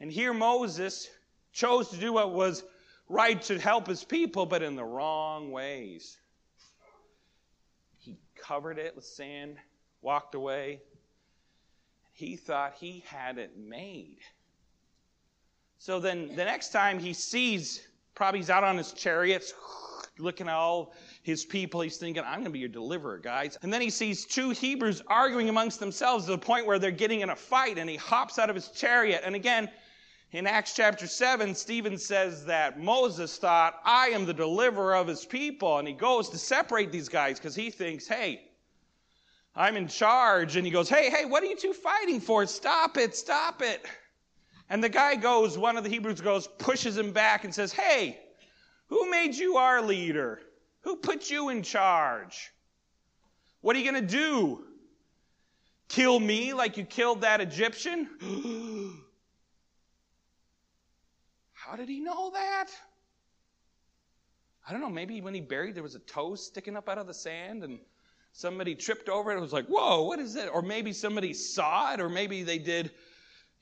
And 0.00 0.10
here 0.10 0.32
Moses 0.32 1.08
chose 1.52 1.90
to 1.90 1.96
do 1.96 2.12
what 2.12 2.32
was 2.32 2.64
right 3.08 3.40
to 3.42 3.58
help 3.58 3.86
his 3.86 4.04
people, 4.04 4.46
but 4.46 4.62
in 4.62 4.76
the 4.76 4.84
wrong 4.84 5.50
ways 5.50 6.16
He 7.98 8.18
covered 8.34 8.78
it 8.78 8.96
with 8.96 9.04
sand, 9.04 9.56
walked 10.00 10.34
away. 10.34 10.80
He 12.12 12.36
thought 12.36 12.74
he 12.78 13.04
had 13.06 13.38
it 13.38 13.58
made. 13.58 14.18
So 15.78 15.98
then 15.98 16.28
the 16.28 16.44
next 16.44 16.72
time 16.72 16.98
he 16.98 17.12
sees, 17.12 17.86
probably 18.14 18.40
he's 18.40 18.50
out 18.50 18.64
on 18.64 18.76
his 18.76 18.92
chariots, 18.92 19.54
looking 20.18 20.48
at 20.48 20.54
all 20.54 20.94
his 21.22 21.44
people, 21.44 21.80
he's 21.80 21.96
thinking, 21.96 22.22
I'm 22.22 22.34
going 22.34 22.44
to 22.44 22.50
be 22.50 22.58
your 22.58 22.68
deliverer, 22.68 23.18
guys. 23.18 23.58
And 23.62 23.72
then 23.72 23.80
he 23.80 23.90
sees 23.90 24.26
two 24.26 24.50
Hebrews 24.50 25.02
arguing 25.06 25.48
amongst 25.48 25.80
themselves 25.80 26.26
to 26.26 26.32
the 26.32 26.38
point 26.38 26.66
where 26.66 26.78
they're 26.78 26.90
getting 26.90 27.20
in 27.20 27.30
a 27.30 27.36
fight, 27.36 27.78
and 27.78 27.88
he 27.88 27.96
hops 27.96 28.38
out 28.38 28.50
of 28.50 28.56
his 28.56 28.68
chariot. 28.68 29.22
And 29.24 29.34
again, 29.34 29.70
in 30.32 30.46
Acts 30.46 30.74
chapter 30.74 31.08
7, 31.08 31.54
Stephen 31.56 31.98
says 31.98 32.44
that 32.44 32.78
Moses 32.78 33.36
thought, 33.36 33.80
I 33.84 34.08
am 34.08 34.26
the 34.26 34.34
deliverer 34.34 34.94
of 34.94 35.08
his 35.08 35.24
people. 35.24 35.78
And 35.78 35.88
he 35.88 35.94
goes 35.94 36.28
to 36.28 36.38
separate 36.38 36.92
these 36.92 37.08
guys 37.08 37.38
because 37.38 37.56
he 37.56 37.70
thinks, 37.70 38.06
hey, 38.06 38.42
I'm 39.56 39.76
in 39.76 39.88
charge. 39.88 40.54
And 40.54 40.64
he 40.64 40.70
goes, 40.70 40.88
hey, 40.88 41.10
hey, 41.10 41.24
what 41.24 41.42
are 41.42 41.46
you 41.46 41.56
two 41.56 41.72
fighting 41.72 42.20
for? 42.20 42.46
Stop 42.46 42.96
it, 42.96 43.16
stop 43.16 43.60
it. 43.60 43.84
And 44.68 44.84
the 44.84 44.88
guy 44.88 45.16
goes, 45.16 45.58
one 45.58 45.76
of 45.76 45.82
the 45.82 45.90
Hebrews 45.90 46.20
goes, 46.20 46.46
pushes 46.46 46.96
him 46.96 47.10
back 47.10 47.42
and 47.42 47.52
says, 47.52 47.72
hey, 47.72 48.20
who 48.86 49.10
made 49.10 49.34
you 49.34 49.56
our 49.56 49.82
leader? 49.82 50.40
Who 50.82 50.94
put 50.94 51.28
you 51.28 51.48
in 51.48 51.64
charge? 51.64 52.52
What 53.62 53.74
are 53.74 53.80
you 53.80 53.90
going 53.90 54.06
to 54.06 54.16
do? 54.16 54.64
Kill 55.88 56.20
me 56.20 56.54
like 56.54 56.76
you 56.76 56.84
killed 56.84 57.22
that 57.22 57.40
Egyptian? 57.40 58.08
How 61.70 61.76
did 61.76 61.88
he 61.88 62.00
know 62.00 62.30
that? 62.32 62.66
I 64.68 64.72
don't 64.72 64.80
know, 64.80 64.90
maybe 64.90 65.20
when 65.20 65.34
he 65.34 65.40
buried, 65.40 65.76
there 65.76 65.84
was 65.84 65.94
a 65.94 66.00
toe 66.00 66.34
sticking 66.34 66.76
up 66.76 66.88
out 66.88 66.98
of 66.98 67.06
the 67.06 67.14
sand 67.14 67.62
and 67.62 67.78
somebody 68.32 68.74
tripped 68.74 69.08
over 69.08 69.30
it 69.30 69.34
and 69.34 69.42
was 69.42 69.52
like, 69.52 69.66
whoa, 69.66 70.02
what 70.02 70.18
is 70.18 70.34
it? 70.34 70.50
Or 70.52 70.62
maybe 70.62 70.92
somebody 70.92 71.32
saw 71.32 71.94
it, 71.94 72.00
or 72.00 72.08
maybe 72.08 72.42
they 72.42 72.58
did, 72.58 72.90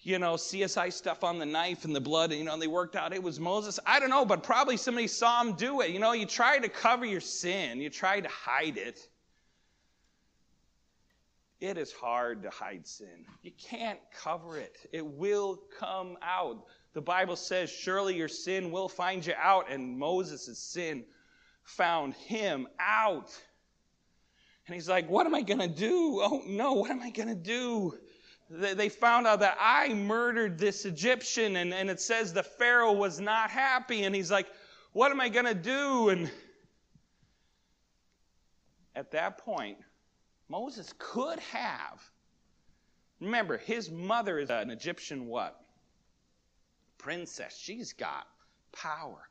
you 0.01 0.19
know, 0.19 0.35
CSI 0.35 0.91
stuff 0.91 1.23
on 1.23 1.39
the 1.39 1.45
knife 1.45 1.85
and 1.85 1.95
the 1.95 2.01
blood, 2.01 2.31
and, 2.31 2.39
you 2.39 2.47
know, 2.47 2.59
they 2.59 2.67
worked 2.67 2.97
out 2.97 3.13
it 3.13 3.23
was 3.23 3.39
Moses. 3.39 3.79
I 3.85 4.01
don't 4.01 4.11
know, 4.11 4.25
but 4.25 4.43
probably 4.43 4.79
somebody 4.79 5.07
saw 5.07 5.43
him 5.43 5.53
do 5.53 5.83
it. 5.83 5.91
You 5.91 5.99
know, 5.99 6.13
you 6.13 6.25
try 6.25 6.59
to 6.59 6.69
cover 6.71 7.05
your 7.05 7.21
sin, 7.21 7.79
you 7.79 7.91
try 7.91 8.21
to 8.21 8.29
hide 8.29 8.79
it. 8.79 9.07
It 11.61 11.77
is 11.77 11.93
hard 11.93 12.43
to 12.45 12.51
hide 12.51 12.87
sin. 12.87 13.27
You 13.43 13.51
can't 13.59 13.99
cover 14.23 14.59
it. 14.59 14.79
It 14.93 15.05
will 15.05 15.61
come 15.79 16.17
out. 16.23 16.65
The 16.99 17.03
Bible 17.03 17.37
says, 17.37 17.71
Surely 17.71 18.17
your 18.17 18.27
sin 18.27 18.73
will 18.73 18.89
find 18.89 19.25
you 19.25 19.33
out. 19.39 19.71
And 19.71 19.97
Moses' 19.97 20.59
sin 20.59 21.05
found 21.63 22.15
him 22.15 22.67
out. 22.81 23.31
And 24.67 24.75
he's 24.75 24.89
like, 24.89 25.09
What 25.09 25.25
am 25.25 25.33
I 25.33 25.43
going 25.43 25.61
to 25.61 25.69
do? 25.69 26.19
Oh 26.21 26.43
no, 26.45 26.73
what 26.73 26.91
am 26.91 27.01
I 27.01 27.11
going 27.11 27.29
to 27.29 27.37
do? 27.37 27.97
They 28.51 28.89
found 28.89 29.29
out 29.29 29.39
that 29.39 29.57
I 29.61 29.95
murdered 29.95 30.59
this 30.59 30.85
Egyptian, 30.87 31.55
and, 31.55 31.73
and 31.73 31.89
it 31.89 32.01
says 32.01 32.33
the 32.33 32.43
Pharaoh 32.43 32.95
was 32.95 33.21
not 33.21 33.49
happy. 33.49 34.03
And 34.03 34.13
he's 34.13 34.33
like, 34.33 34.49
What 34.93 35.13
am 35.13 35.21
I 35.21 35.29
going 35.29 35.47
to 35.47 35.55
do? 35.55 36.09
And 36.09 36.29
at 38.97 39.13
that 39.13 39.39
point, 39.39 39.79
Moses 40.49 40.93
could 40.99 41.39
have. 41.39 42.03
Remember, 43.21 43.57
his 43.57 43.89
mother 43.89 44.41
is 44.41 44.51
an 44.51 44.71
Egyptian 44.71 45.27
what? 45.27 45.61
Princess. 46.99 47.57
She's 47.57 47.93
got 47.93 48.27
power. 48.73 49.29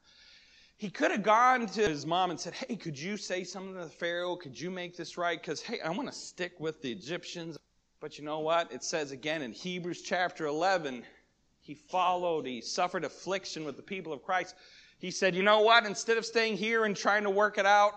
He 0.77 0.89
could 0.89 1.11
have 1.11 1.23
gone 1.23 1.65
to 1.67 1.81
his 1.87 2.05
mom 2.05 2.29
and 2.29 2.39
said, 2.39 2.53
Hey, 2.53 2.75
could 2.75 2.97
you 2.97 3.17
say 3.17 3.43
something 3.43 3.73
to 3.73 3.85
the 3.85 3.89
Pharaoh? 3.89 4.35
Could 4.35 4.59
you 4.59 4.69
make 4.69 4.95
this 4.95 5.17
right? 5.17 5.41
Because, 5.41 5.61
hey, 5.61 5.79
I 5.81 5.89
want 5.89 6.07
to 6.07 6.15
stick 6.15 6.53
with 6.59 6.81
the 6.81 6.91
Egyptians. 6.91 7.57
But 7.99 8.19
you 8.19 8.23
know 8.23 8.39
what? 8.39 8.71
It 8.71 8.83
says 8.83 9.11
again 9.11 9.41
in 9.41 9.51
Hebrews 9.51 10.03
chapter 10.03 10.45
11, 10.45 11.03
he 11.61 11.73
followed, 11.73 12.45
he 12.45 12.61
suffered 12.61 13.03
affliction 13.03 13.65
with 13.65 13.75
the 13.75 13.81
people 13.81 14.13
of 14.13 14.23
Christ. 14.23 14.55
He 14.99 15.09
said, 15.09 15.35
You 15.35 15.43
know 15.43 15.61
what? 15.61 15.85
Instead 15.85 16.17
of 16.17 16.25
staying 16.25 16.57
here 16.57 16.85
and 16.85 16.95
trying 16.95 17.23
to 17.23 17.29
work 17.31 17.57
it 17.57 17.65
out, 17.65 17.95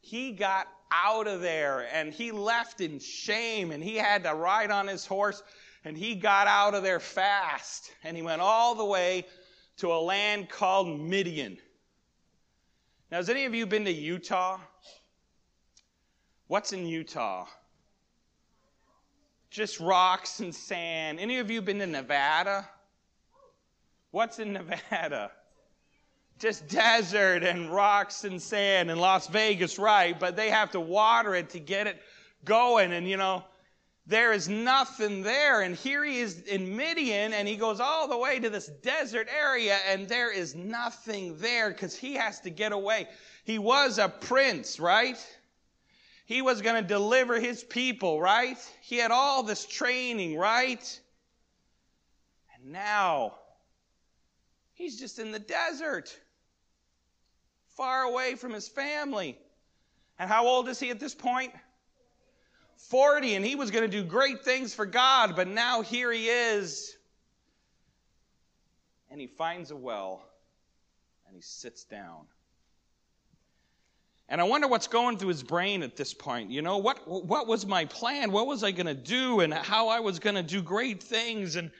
he 0.00 0.32
got 0.32 0.68
out 0.90 1.26
of 1.26 1.40
there 1.40 1.86
and 1.92 2.12
he 2.12 2.32
left 2.32 2.80
in 2.80 2.98
shame 2.98 3.70
and 3.70 3.82
he 3.82 3.96
had 3.96 4.24
to 4.24 4.34
ride 4.34 4.70
on 4.70 4.86
his 4.86 5.06
horse 5.06 5.42
and 5.84 5.96
he 5.96 6.14
got 6.14 6.46
out 6.46 6.74
of 6.74 6.82
there 6.82 7.00
fast 7.00 7.92
and 8.04 8.16
he 8.16 8.22
went 8.22 8.40
all 8.40 8.74
the 8.74 8.84
way 8.84 9.26
to 9.78 9.92
a 9.92 10.00
land 10.00 10.48
called 10.48 11.00
Midian. 11.00 11.58
Now, 13.10 13.18
has 13.18 13.28
any 13.28 13.44
of 13.44 13.54
you 13.54 13.66
been 13.66 13.84
to 13.84 13.92
Utah? 13.92 14.58
What's 16.46 16.72
in 16.72 16.86
Utah? 16.86 17.46
Just 19.50 19.80
rocks 19.80 20.40
and 20.40 20.54
sand. 20.54 21.20
Any 21.20 21.38
of 21.38 21.50
you 21.50 21.60
been 21.60 21.78
to 21.80 21.86
Nevada? 21.86 22.68
What's 24.10 24.38
in 24.38 24.52
Nevada? 24.54 25.30
Just 26.38 26.68
desert 26.68 27.44
and 27.44 27.70
rocks 27.70 28.24
and 28.24 28.40
sand 28.40 28.90
and 28.90 29.00
Las 29.00 29.28
Vegas, 29.28 29.78
right? 29.78 30.18
But 30.18 30.36
they 30.36 30.50
have 30.50 30.70
to 30.72 30.80
water 30.80 31.34
it 31.34 31.50
to 31.50 31.60
get 31.60 31.86
it 31.86 32.00
going. 32.44 32.92
And 32.92 33.08
you 33.08 33.16
know, 33.16 33.44
there 34.06 34.32
is 34.32 34.48
nothing 34.48 35.22
there. 35.22 35.62
And 35.62 35.76
here 35.76 36.04
he 36.04 36.18
is 36.18 36.40
in 36.42 36.76
Midian, 36.76 37.32
and 37.32 37.46
he 37.46 37.56
goes 37.56 37.80
all 37.80 38.08
the 38.08 38.18
way 38.18 38.40
to 38.40 38.50
this 38.50 38.66
desert 38.82 39.28
area, 39.34 39.78
and 39.88 40.08
there 40.08 40.32
is 40.32 40.54
nothing 40.54 41.38
there 41.38 41.70
because 41.70 41.96
he 41.96 42.14
has 42.14 42.40
to 42.40 42.50
get 42.50 42.72
away. 42.72 43.08
He 43.44 43.58
was 43.58 43.98
a 43.98 44.08
prince, 44.08 44.80
right? 44.80 45.18
He 46.26 46.42
was 46.42 46.62
going 46.62 46.80
to 46.80 46.86
deliver 46.86 47.38
his 47.38 47.62
people, 47.62 48.20
right? 48.20 48.58
He 48.80 48.96
had 48.96 49.10
all 49.10 49.42
this 49.42 49.66
training, 49.66 50.36
right? 50.36 51.00
And 52.54 52.72
now, 52.72 53.34
he's 54.74 54.98
just 54.98 55.18
in 55.18 55.30
the 55.30 55.38
desert, 55.38 56.16
far 57.76 58.02
away 58.02 58.34
from 58.34 58.52
his 58.52 58.68
family. 58.68 59.38
And 60.18 60.28
how 60.28 60.46
old 60.46 60.68
is 60.68 60.78
he 60.78 60.90
at 60.90 61.00
this 61.00 61.14
point? 61.14 61.52
40 62.88 63.34
and 63.34 63.44
he 63.44 63.54
was 63.54 63.70
going 63.70 63.88
to 63.88 63.88
do 63.88 64.04
great 64.04 64.44
things 64.44 64.74
for 64.74 64.86
God, 64.86 65.36
but 65.36 65.48
now 65.48 65.82
here 65.82 66.10
he 66.12 66.28
is. 66.28 66.96
And 69.10 69.20
he 69.20 69.26
finds 69.26 69.70
a 69.70 69.76
well 69.76 70.22
and 71.26 71.36
he 71.36 71.42
sits 71.42 71.84
down. 71.84 72.26
And 74.28 74.40
I 74.40 74.44
wonder 74.44 74.66
what's 74.66 74.86
going 74.86 75.18
through 75.18 75.28
his 75.28 75.42
brain 75.42 75.82
at 75.82 75.96
this 75.96 76.14
point. 76.14 76.50
You 76.50 76.62
know, 76.62 76.78
what, 76.78 77.06
what 77.06 77.46
was 77.46 77.66
my 77.66 77.84
plan? 77.84 78.32
What 78.32 78.46
was 78.46 78.64
I 78.64 78.70
going 78.70 78.86
to 78.86 78.94
do? 78.94 79.40
And 79.40 79.52
how 79.52 79.88
I 79.88 80.00
was 80.00 80.18
going 80.18 80.36
to 80.36 80.42
do 80.42 80.62
great 80.62 81.02
things. 81.02 81.56
And 81.56 81.70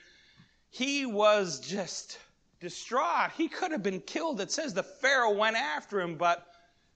he 0.69 1.05
was 1.05 1.59
just 1.59 2.19
distraught. 2.59 3.31
He 3.35 3.47
could 3.47 3.71
have 3.71 3.81
been 3.81 4.01
killed. 4.01 4.39
It 4.39 4.51
says 4.51 4.73
the 4.73 4.83
Pharaoh 4.83 5.33
went 5.33 5.55
after 5.55 5.99
him, 5.99 6.15
but 6.15 6.45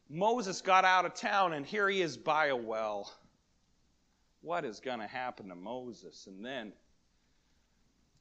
Moses 0.10 0.62
got 0.62 0.86
out 0.86 1.06
of 1.06 1.14
town, 1.16 1.54
and 1.54 1.66
here 1.66 1.90
he 1.90 2.02
is 2.02 2.18
by 2.18 2.48
a 2.48 2.56
well 2.56 3.12
what 4.48 4.63
is 4.63 4.80
going 4.80 5.00
to 5.00 5.08
happen 5.08 5.50
to 5.50 5.56
Moses? 5.56 6.25
And 6.25 6.44
then 6.44 6.68
it 6.68 6.74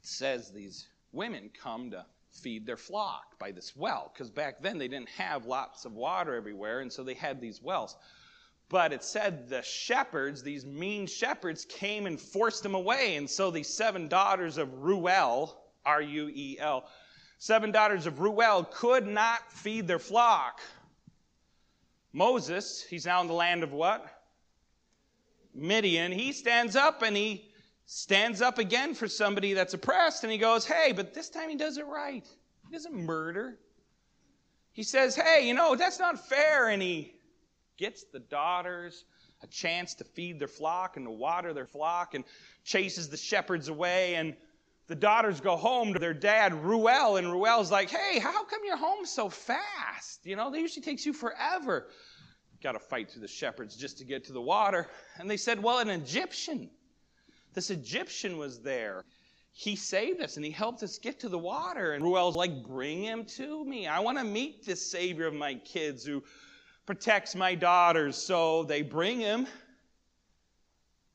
says 0.02 0.50
these 0.50 0.88
women 1.12 1.50
come 1.62 1.92
to 1.92 2.04
feed 2.32 2.66
their 2.66 2.76
flock 2.76 3.38
by 3.38 3.52
this 3.52 3.76
well, 3.76 4.10
because 4.12 4.28
back 4.28 4.60
then 4.60 4.76
they 4.76 4.88
didn't 4.88 5.08
have 5.10 5.46
lots 5.46 5.84
of 5.84 5.92
water 5.92 6.34
everywhere, 6.34 6.80
and 6.80 6.92
so 6.92 7.04
they 7.04 7.14
had 7.14 7.40
these 7.40 7.62
wells. 7.62 7.96
But 8.68 8.92
it 8.92 9.04
said 9.04 9.48
the 9.48 9.62
shepherds, 9.62 10.42
these 10.42 10.66
mean 10.66 11.06
shepherds, 11.06 11.64
came 11.64 12.06
and 12.06 12.20
forced 12.20 12.64
them 12.64 12.74
away. 12.74 13.14
And 13.14 13.30
so 13.30 13.52
these 13.52 13.72
seven 13.72 14.08
daughters 14.08 14.58
of 14.58 14.82
Ruel, 14.82 15.56
R 15.84 16.02
U 16.02 16.28
E 16.34 16.56
L, 16.58 16.88
seven 17.38 17.70
daughters 17.70 18.06
of 18.06 18.18
Ruel 18.18 18.64
could 18.64 19.06
not 19.06 19.52
feed 19.52 19.86
their 19.86 20.00
flock. 20.00 20.60
Moses, 22.12 22.84
he's 22.90 23.06
now 23.06 23.20
in 23.20 23.28
the 23.28 23.32
land 23.32 23.62
of 23.62 23.72
what? 23.72 24.15
Midian, 25.56 26.12
he 26.12 26.32
stands 26.32 26.76
up 26.76 27.02
and 27.02 27.16
he 27.16 27.48
stands 27.86 28.42
up 28.42 28.58
again 28.58 28.94
for 28.94 29.08
somebody 29.08 29.54
that's 29.54 29.74
oppressed 29.74 30.22
and 30.22 30.32
he 30.32 30.38
goes, 30.38 30.66
Hey, 30.66 30.92
but 30.92 31.14
this 31.14 31.30
time 31.30 31.48
he 31.48 31.56
does 31.56 31.78
it 31.78 31.86
right. 31.86 32.26
He 32.68 32.72
doesn't 32.72 32.94
murder. 32.94 33.58
He 34.72 34.82
says, 34.82 35.16
Hey, 35.16 35.46
you 35.46 35.54
know, 35.54 35.74
that's 35.74 35.98
not 35.98 36.28
fair. 36.28 36.68
And 36.68 36.82
he 36.82 37.14
gets 37.78 38.04
the 38.12 38.18
daughters 38.18 39.04
a 39.42 39.46
chance 39.46 39.94
to 39.94 40.04
feed 40.04 40.38
their 40.38 40.48
flock 40.48 40.96
and 40.96 41.06
to 41.06 41.10
water 41.10 41.52
their 41.52 41.66
flock 41.66 42.14
and 42.14 42.24
chases 42.64 43.08
the 43.08 43.16
shepherds 43.16 43.68
away. 43.68 44.16
And 44.16 44.36
the 44.88 44.94
daughters 44.94 45.40
go 45.40 45.56
home 45.56 45.92
to 45.92 45.98
their 45.98 46.14
dad, 46.14 46.54
Ruel, 46.54 47.16
and 47.16 47.30
Ruel's 47.30 47.70
like, 47.70 47.90
Hey, 47.90 48.18
how 48.18 48.44
come 48.44 48.60
you're 48.64 48.76
home 48.76 49.06
so 49.06 49.28
fast? 49.28 50.20
You 50.24 50.36
know, 50.36 50.50
that 50.50 50.60
usually 50.60 50.82
takes 50.82 51.06
you 51.06 51.12
forever 51.12 51.86
got 52.62 52.72
to 52.72 52.78
fight 52.78 53.10
through 53.10 53.22
the 53.22 53.28
shepherds 53.28 53.76
just 53.76 53.98
to 53.98 54.04
get 54.04 54.24
to 54.24 54.32
the 54.32 54.40
water. 54.40 54.88
And 55.18 55.30
they 55.30 55.36
said, 55.36 55.62
Well, 55.62 55.78
an 55.78 55.90
Egyptian, 55.90 56.70
this 57.54 57.70
Egyptian 57.70 58.38
was 58.38 58.60
there. 58.60 59.04
He 59.52 59.74
saved 59.74 60.20
us 60.20 60.36
and 60.36 60.44
he 60.44 60.50
helped 60.50 60.82
us 60.82 60.98
get 60.98 61.18
to 61.20 61.28
the 61.30 61.38
water. 61.38 61.92
And 61.92 62.04
Ruel's 62.04 62.36
like, 62.36 62.62
Bring 62.62 63.02
him 63.02 63.24
to 63.36 63.64
me. 63.64 63.86
I 63.86 64.00
want 64.00 64.18
to 64.18 64.24
meet 64.24 64.64
this 64.64 64.84
Savior 64.84 65.26
of 65.26 65.34
my 65.34 65.54
kids 65.54 66.04
who 66.04 66.22
protects 66.84 67.34
my 67.34 67.54
daughters. 67.54 68.16
So 68.16 68.64
they 68.64 68.82
bring 68.82 69.20
him. 69.20 69.46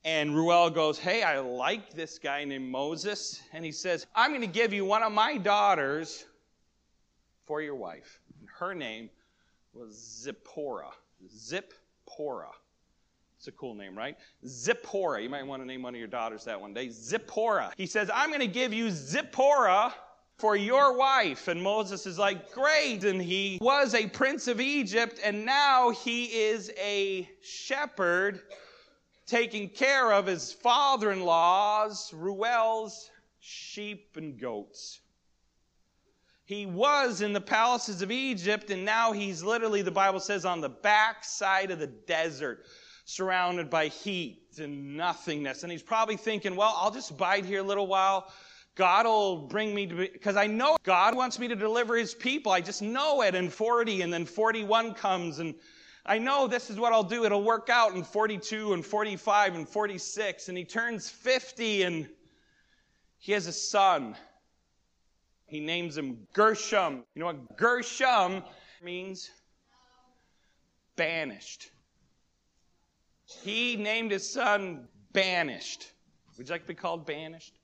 And 0.04 0.36
Ruel 0.36 0.72
goes, 0.72 0.98
Hey, 0.98 1.22
I 1.22 1.40
like 1.40 1.94
this 1.94 2.18
guy 2.18 2.44
named 2.44 2.70
Moses. 2.70 3.42
And 3.54 3.64
he 3.64 3.72
says, 3.72 4.08
I'm 4.16 4.32
going 4.32 4.42
to 4.42 4.48
give 4.48 4.74
you 4.74 4.86
one 4.86 5.04
of 5.04 5.12
my 5.12 5.38
daughters 5.38 6.26
for 7.46 7.62
your 7.62 7.76
wife. 7.76 8.20
And 8.40 8.50
her 8.58 8.74
name 8.74 9.10
was 9.74 9.96
Zipporah. 9.96 10.92
Zipporah. 11.30 12.52
It's 13.38 13.48
a 13.48 13.52
cool 13.54 13.74
name, 13.74 13.98
right? 13.98 14.16
Zipporah. 14.46 15.22
You 15.22 15.30
might 15.30 15.46
want 15.48 15.64
to 15.64 15.66
name 15.66 15.82
one 15.82 15.96
of 15.96 16.00
your 16.00 16.08
daughters 16.08 16.46
that 16.46 16.62
one 16.62 16.74
day. 16.74 16.90
Zipporah. 16.90 17.74
He 17.76 17.88
says, 17.88 18.12
I'm 18.14 18.30
going 18.30 18.42
to 18.42 18.48
give 18.48 18.72
you 18.72 18.92
Zipporah 18.92 19.94
for 20.38 20.56
your 20.56 20.96
wife. 20.96 21.48
And 21.48 21.62
Moses 21.62 22.06
is 22.06 22.20
like, 22.20 22.52
Great. 22.52 23.04
And 23.04 23.22
he 23.22 23.58
was 23.62 23.96
a 23.96 24.08
prince 24.08 24.48
of 24.48 24.62
Egypt, 24.62 25.20
and 25.24 25.46
now 25.46 25.90
he 25.90 26.26
is 26.26 26.72
a 26.78 27.30
shepherd 27.42 28.42
taking 29.26 29.70
care 29.70 30.12
of 30.12 30.26
his 30.26 30.52
father 30.52 31.12
in 31.12 31.22
law's, 31.22 32.14
Ruel's, 32.14 33.10
sheep 33.40 34.18
and 34.18 34.40
goats. 34.40 35.00
He 36.46 36.66
was 36.66 37.22
in 37.22 37.34
the 37.34 37.42
palaces 37.42 38.02
of 38.02 38.12
Egypt, 38.12 38.72
and 38.72 38.84
now 38.84 39.12
he's 39.12 39.44
literally, 39.44 39.82
the 39.82 39.92
Bible 39.92 40.20
says, 40.20 40.44
on 40.44 40.60
the 40.60 40.70
backside 40.70 41.72
of 41.72 41.80
the 41.80 41.88
desert, 41.88 42.66
surrounded 43.06 43.70
by 43.70 43.88
heat 43.88 44.56
and 44.60 44.98
nothingness. 44.98 45.64
And 45.64 45.72
he's 45.72 45.84
probably 45.84 46.18
thinking, 46.18 46.56
well, 46.56 46.74
I'll 46.78 46.92
just 46.92 47.18
bide 47.18 47.46
here 47.46 47.60
a 47.60 47.64
little 47.64 47.88
while. 47.88 48.32
God 48.76 49.06
will 49.06 49.48
bring 49.48 49.76
me 49.76 49.88
to, 49.88 49.96
because 49.96 50.36
I 50.36 50.48
know 50.48 50.78
God 50.84 51.16
wants 51.16 51.38
me 51.40 51.48
to 51.48 51.56
deliver 51.56 51.96
his 51.96 52.14
people. 52.14 52.52
I 52.52 52.62
just 52.62 52.82
know 52.82 53.22
it. 53.22 53.36
And 53.36 53.52
40 53.52 54.02
and 54.02 54.12
then 54.12 54.26
41 54.26 54.94
comes 54.94 55.40
and 55.40 55.56
I 56.06 56.18
know 56.18 56.48
this 56.48 56.70
is 56.70 56.78
what 56.78 56.94
I'll 56.94 57.04
do. 57.04 57.26
It'll 57.26 57.44
work 57.44 57.70
out 57.70 57.94
in 57.96 58.04
42 58.04 58.74
and 58.74 58.84
45 58.84 59.56
and 59.56 59.70
46. 59.70 60.50
And 60.50 60.58
he 60.58 60.66
turns 60.66 61.10
50 61.10 61.84
and 61.84 62.10
he 63.20 63.34
has 63.34 63.46
a 63.46 63.54
son. 63.54 64.16
He 65.52 65.60
names 65.60 65.98
him 65.98 66.26
Gershom. 66.32 67.04
You 67.14 67.20
know 67.20 67.26
what 67.26 67.58
Gershom 67.58 68.42
means? 68.82 69.30
Banished. 70.96 71.72
He 73.26 73.76
named 73.76 74.12
his 74.12 74.28
son 74.28 74.88
Banished. 75.12 75.92
Would 76.38 76.48
you 76.48 76.54
like 76.54 76.62
to 76.62 76.68
be 76.70 76.74
called 76.74 77.06
Banished? 77.06 77.60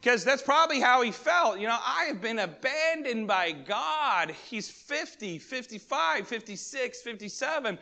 Because 0.00 0.24
that's 0.24 0.42
probably 0.42 0.80
how 0.80 1.02
he 1.02 1.12
felt. 1.12 1.60
You 1.60 1.68
know, 1.68 1.78
I 1.80 2.06
have 2.06 2.20
been 2.20 2.40
abandoned 2.40 3.28
by 3.28 3.52
God. 3.52 4.34
He's 4.50 4.68
50, 4.68 5.38
55, 5.38 6.26
56, 6.26 7.00
57. 7.00 7.78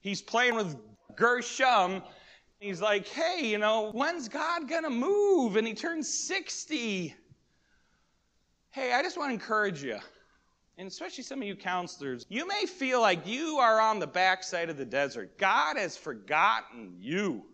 He's 0.00 0.22
playing 0.22 0.54
with 0.54 0.74
Gershom. 1.16 2.02
He's 2.60 2.80
like, 2.80 3.06
hey, 3.08 3.46
you 3.46 3.58
know, 3.58 3.90
when's 3.92 4.26
God 4.26 4.70
going 4.70 4.84
to 4.84 4.90
move? 4.90 5.56
And 5.56 5.66
he 5.66 5.74
turns 5.74 6.08
60. 6.08 7.14
Hey, 8.76 8.92
I 8.92 9.00
just 9.00 9.16
want 9.16 9.30
to 9.30 9.32
encourage 9.32 9.82
you, 9.82 9.98
and 10.76 10.86
especially 10.86 11.24
some 11.24 11.40
of 11.40 11.48
you 11.48 11.56
counselors, 11.56 12.26
you 12.28 12.46
may 12.46 12.66
feel 12.66 13.00
like 13.00 13.26
you 13.26 13.56
are 13.56 13.80
on 13.80 14.00
the 14.00 14.06
backside 14.06 14.68
of 14.68 14.76
the 14.76 14.84
desert. 14.84 15.38
God 15.38 15.78
has 15.78 15.96
forgotten 15.96 16.92
you. 17.00 17.46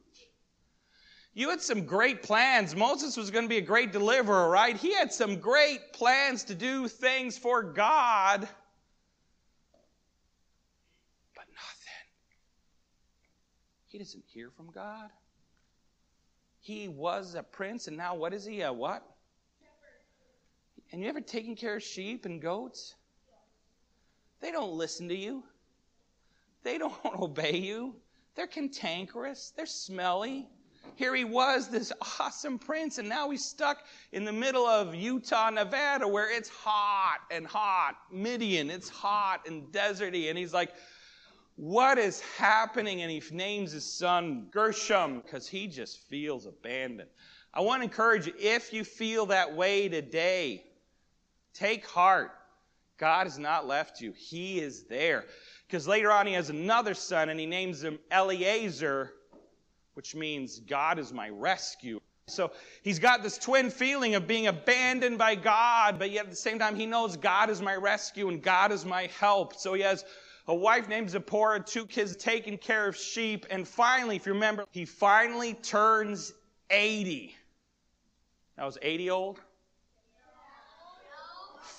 You 1.33 1.51
had 1.51 1.63
some 1.63 1.87
great 1.87 2.25
plans. 2.25 2.75
Moses 2.75 3.17
was 3.17 3.31
going 3.31 3.45
to 3.45 3.49
be 3.49 3.59
a 3.59 3.61
great 3.61 3.93
deliverer, 3.93 4.51
right? 4.51 4.77
He 4.77 4.95
had 4.95 5.13
some 5.13 5.39
great 5.39 5.93
plans 5.93 6.43
to 6.43 6.57
do 6.57 6.89
things 6.89 7.39
for 7.39 7.63
God, 7.63 8.41
but 11.37 11.45
nothing. 11.55 12.03
He 13.87 13.99
doesn't 13.99 14.25
hear 14.27 14.51
from 14.57 14.73
God. 14.73 15.09
He 16.59 16.89
was 16.89 17.37
a 17.37 17.45
prince, 17.45 17.87
and 17.87 17.97
now 17.97 18.17
what 18.17 18.35
is 18.35 18.45
he? 18.45 18.63
A 18.63 18.73
what? 18.73 19.07
And 20.93 21.03
you 21.03 21.09
ever 21.09 21.23
taken 21.23 21.57
care 21.57 21.77
of 21.77 21.83
sheep 21.83 22.27
and 22.27 22.41
goats? 22.41 22.95
They 24.41 24.53
don't 24.53 24.73
listen 24.73 25.09
to 25.09 25.17
you. 25.17 25.43
They 26.65 26.77
don't 26.77 26.95
obey 27.19 27.57
you. 27.57 27.97
They're 28.35 28.47
cantankerous. 28.47 29.53
They're 29.57 29.67
smelly. 29.67 30.47
Here 30.97 31.15
he 31.15 31.25
was, 31.25 31.69
this 31.69 31.93
awesome 32.21 32.59
prince, 32.59 32.99
and 32.99 33.09
now 33.09 33.31
he's 33.31 33.45
stuck 33.45 33.79
in 34.11 34.25
the 34.25 34.33
middle 34.33 34.67
of 34.67 34.95
Utah, 34.95 35.49
Nevada, 35.49 36.07
where 36.07 36.31
it's 36.31 36.49
hot 36.49 37.21
and 37.31 37.47
hot. 37.47 37.95
Midian, 38.11 38.69
it's 38.69 38.89
hot 38.89 39.47
and 39.47 39.73
deserty. 39.73 40.29
And 40.29 40.37
he's 40.37 40.53
like, 40.53 40.75
What 41.57 41.99
is 41.99 42.21
happening? 42.37 43.03
And 43.03 43.11
he 43.11 43.23
names 43.31 43.73
his 43.73 43.85
son 43.85 44.49
Gershom 44.51 45.21
because 45.21 45.49
he 45.49 45.69
just 45.69 46.01
feels 46.09 46.47
abandoned. 46.47 47.11
I 47.55 47.61
want 47.61 47.81
to 47.81 47.85
encourage 47.85 48.27
you 48.27 48.35
if 48.39 48.73
you 48.73 48.83
feel 48.83 49.27
that 49.27 49.55
way 49.55 49.89
today, 49.89 50.65
Take 51.55 51.87
heart. 51.87 52.33
God 52.99 53.27
has 53.27 53.39
not 53.39 53.67
left 53.67 54.01
you. 54.01 54.13
He 54.13 54.61
is 54.61 54.85
there. 54.85 55.25
Because 55.67 55.89
later 55.89 56.13
on, 56.13 56.27
he 56.27 56.35
has 56.35 56.51
another 56.51 56.95
son, 56.95 57.29
and 57.31 57.41
he 57.41 57.47
names 57.47 57.83
him 57.83 57.99
Eliezer, 58.13 59.13
which 59.95 60.15
means 60.15 60.61
God 60.61 60.99
is 60.99 61.13
my 61.13 61.29
rescue. 61.29 62.01
So 62.29 62.53
he's 62.83 62.99
got 62.99 63.23
this 63.23 63.39
twin 63.39 63.71
feeling 63.71 64.15
of 64.15 64.27
being 64.27 64.47
abandoned 64.47 65.19
by 65.19 65.35
God, 65.35 65.99
but 65.99 66.11
yet 66.11 66.25
at 66.25 66.31
the 66.31 66.37
same 66.37 66.59
time, 66.59 66.77
he 66.77 66.87
knows 66.87 67.17
God 67.17 67.51
is 67.51 67.61
my 67.61 67.75
rescue 67.75 68.29
and 68.29 68.43
God 68.43 68.73
is 68.73 68.85
my 68.85 69.11
help. 69.19 69.55
So 69.55 69.75
he 69.75 69.83
has 69.83 70.05
a 70.47 70.55
wife 70.55 70.89
named 70.89 71.11
Zipporah, 71.11 71.61
two 71.61 71.87
kids 71.87 72.17
taking 72.17 72.59
care 72.59 72.89
of 72.89 72.97
sheep, 72.97 73.47
and 73.51 73.67
finally, 73.67 74.17
if 74.17 74.27
you 74.27 74.33
remember, 74.33 74.67
he 74.71 74.85
finally 74.85 75.55
turns 75.55 76.33
80. 76.71 77.35
That 78.57 78.65
was 78.65 78.79
80 78.83 79.11
old? 79.11 79.41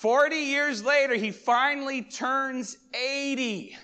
40 0.04 0.36
years 0.36 0.84
later, 0.84 1.14
he 1.14 1.30
finally 1.30 2.02
turns 2.02 2.76
80. 2.92 3.74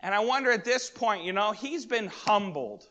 And 0.00 0.12
I 0.12 0.18
wonder 0.18 0.50
at 0.50 0.64
this 0.64 0.90
point, 0.90 1.22
you 1.22 1.32
know, 1.32 1.52
he's 1.52 1.86
been 1.86 2.08
humbled. 2.08 2.84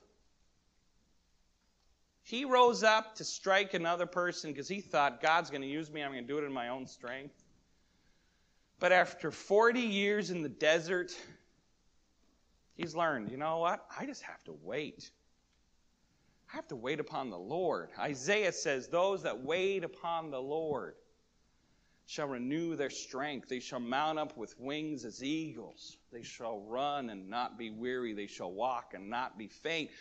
He 2.23 2.45
rose 2.45 2.81
up 2.81 3.13
to 3.15 3.25
strike 3.25 3.73
another 3.73 4.05
person 4.05 4.53
because 4.53 4.69
he 4.69 4.79
thought, 4.79 5.21
God's 5.21 5.49
going 5.49 5.61
to 5.61 5.67
use 5.67 5.91
me, 5.91 6.01
I'm 6.01 6.13
going 6.13 6.25
to 6.25 6.27
do 6.33 6.37
it 6.37 6.45
in 6.45 6.53
my 6.53 6.69
own 6.69 6.87
strength. 6.87 7.43
But 8.79 8.93
after 8.93 9.29
40 9.29 9.81
years 9.81 10.31
in 10.31 10.41
the 10.41 10.47
desert, 10.47 11.11
he's 12.75 12.95
learned, 12.95 13.31
you 13.31 13.35
know 13.35 13.57
what? 13.57 13.85
I 13.99 14.05
just 14.05 14.21
have 14.21 14.41
to 14.45 14.55
wait. 14.63 15.11
I 16.53 16.55
have 16.55 16.69
to 16.69 16.77
wait 16.77 17.01
upon 17.01 17.29
the 17.29 17.37
Lord. 17.37 17.89
Isaiah 17.99 18.53
says, 18.53 18.87
Those 18.87 19.23
that 19.23 19.43
wait 19.43 19.83
upon 19.83 20.31
the 20.31 20.39
Lord 20.41 20.95
shall 22.09 22.27
renew 22.27 22.75
their 22.75 22.89
strength. 22.89 23.49
They 23.49 23.59
shall 23.59 23.79
mount 23.79 24.17
up 24.17 24.35
with 24.35 24.59
wings 24.59 25.05
as 25.05 25.23
eagles. 25.23 25.97
They 26.11 26.23
shall 26.23 26.61
run 26.61 27.11
and 27.11 27.29
not 27.29 27.55
be 27.55 27.69
weary. 27.69 28.13
They 28.13 28.25
shall 28.25 28.51
walk 28.51 28.95
and 28.95 29.11
not 29.11 29.37
be 29.37 29.47
faint. 29.47 29.91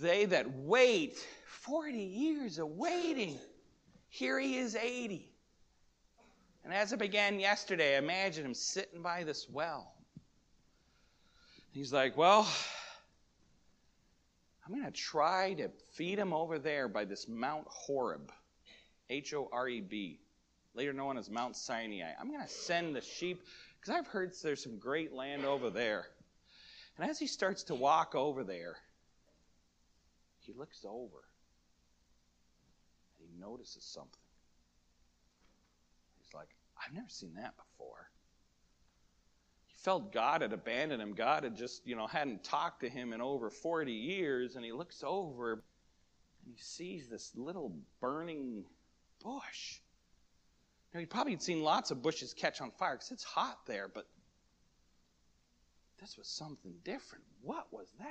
They 0.00 0.26
that 0.26 0.48
wait, 0.48 1.18
40 1.46 1.98
years 1.98 2.60
of 2.60 2.68
waiting, 2.68 3.36
here 4.10 4.38
he 4.38 4.58
is 4.58 4.76
80. 4.76 5.28
And 6.62 6.72
as 6.72 6.92
it 6.92 7.00
began 7.00 7.40
yesterday, 7.40 7.96
I 7.96 7.98
imagine 7.98 8.44
him 8.44 8.54
sitting 8.54 9.02
by 9.02 9.24
this 9.24 9.48
well. 9.50 9.92
He's 11.72 11.92
like, 11.92 12.16
Well, 12.16 12.48
I'm 14.64 14.72
going 14.72 14.84
to 14.84 14.92
try 14.92 15.54
to 15.54 15.68
feed 15.94 16.16
him 16.16 16.32
over 16.32 16.60
there 16.60 16.86
by 16.86 17.06
this 17.06 17.26
Mount 17.26 17.66
Horeb, 17.66 18.30
H 19.08 19.34
O 19.34 19.48
R 19.52 19.68
E 19.68 19.80
B 19.80 20.20
later 20.74 20.92
known 20.92 21.18
as 21.18 21.30
Mount 21.30 21.56
Sinai. 21.56 22.12
I'm 22.20 22.28
going 22.28 22.42
to 22.42 22.48
send 22.48 22.94
the 22.94 23.00
sheep 23.00 23.42
because 23.80 23.94
I've 23.94 24.06
heard 24.06 24.32
there's 24.42 24.62
some 24.62 24.78
great 24.78 25.12
land 25.12 25.44
over 25.44 25.70
there. 25.70 26.06
And 26.98 27.08
as 27.08 27.18
he 27.18 27.26
starts 27.26 27.64
to 27.64 27.74
walk 27.74 28.14
over 28.14 28.44
there, 28.44 28.76
he 30.40 30.52
looks 30.52 30.84
over 30.84 31.24
and 33.18 33.28
he 33.28 33.40
notices 33.40 33.84
something. 33.84 34.10
He's 36.18 36.34
like, 36.34 36.48
I've 36.76 36.94
never 36.94 37.08
seen 37.08 37.34
that 37.36 37.54
before. 37.56 38.10
He 39.66 39.74
felt 39.78 40.12
God 40.12 40.42
had 40.42 40.52
abandoned 40.52 41.00
him. 41.00 41.14
God 41.14 41.44
had 41.44 41.56
just, 41.56 41.86
you 41.86 41.96
know, 41.96 42.06
hadn't 42.06 42.44
talked 42.44 42.80
to 42.80 42.88
him 42.88 43.12
in 43.12 43.20
over 43.20 43.50
40 43.50 43.92
years. 43.92 44.56
And 44.56 44.64
he 44.64 44.72
looks 44.72 45.02
over 45.06 45.52
and 45.52 45.62
he 46.54 46.62
sees 46.62 47.08
this 47.08 47.32
little 47.34 47.72
burning 48.00 48.64
bush. 49.22 49.80
Now, 50.92 51.00
you 51.00 51.06
probably 51.06 51.38
seen 51.38 51.62
lots 51.62 51.90
of 51.90 52.02
bushes 52.02 52.34
catch 52.34 52.60
on 52.60 52.70
fire 52.72 52.94
because 52.94 53.12
it's 53.12 53.24
hot 53.24 53.58
there, 53.66 53.88
but 53.88 54.06
this 56.00 56.16
was 56.18 56.26
something 56.26 56.74
different. 56.84 57.24
What 57.42 57.66
was 57.72 57.88
that? 57.98 58.06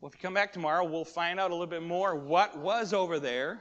Well, 0.00 0.10
if 0.10 0.14
you 0.14 0.20
come 0.20 0.34
back 0.34 0.52
tomorrow, 0.52 0.84
we'll 0.84 1.04
find 1.04 1.40
out 1.40 1.50
a 1.50 1.54
little 1.54 1.66
bit 1.66 1.82
more 1.82 2.14
what 2.14 2.56
was 2.58 2.92
over 2.92 3.18
there 3.18 3.60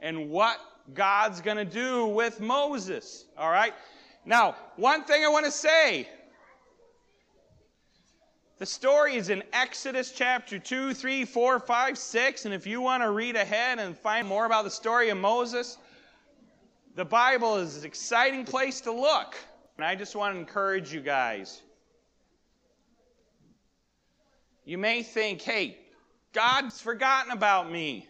and 0.00 0.28
what 0.28 0.58
God's 0.92 1.40
going 1.40 1.56
to 1.56 1.64
do 1.64 2.06
with 2.06 2.40
Moses. 2.40 3.24
All 3.38 3.50
right? 3.50 3.72
Now, 4.24 4.56
one 4.76 5.04
thing 5.04 5.24
I 5.24 5.28
want 5.28 5.46
to 5.46 5.52
say 5.52 6.08
the 8.62 8.66
story 8.66 9.16
is 9.16 9.28
in 9.28 9.42
Exodus 9.52 10.12
chapter 10.12 10.56
2, 10.56 10.94
3, 10.94 11.24
4, 11.24 11.58
5, 11.58 11.98
6. 11.98 12.44
And 12.44 12.54
if 12.54 12.64
you 12.64 12.80
want 12.80 13.02
to 13.02 13.10
read 13.10 13.34
ahead 13.34 13.80
and 13.80 13.98
find 13.98 14.24
more 14.24 14.46
about 14.46 14.62
the 14.62 14.70
story 14.70 15.08
of 15.08 15.18
Moses, 15.18 15.78
the 16.94 17.04
Bible 17.04 17.56
is 17.56 17.78
an 17.78 17.84
exciting 17.84 18.44
place 18.44 18.80
to 18.82 18.92
look. 18.92 19.34
And 19.76 19.84
I 19.84 19.96
just 19.96 20.14
want 20.14 20.36
to 20.36 20.38
encourage 20.38 20.94
you 20.94 21.00
guys. 21.00 21.60
You 24.64 24.78
may 24.78 25.02
think, 25.02 25.42
hey, 25.42 25.76
God's 26.32 26.80
forgotten 26.80 27.32
about 27.32 27.68
me. 27.68 28.06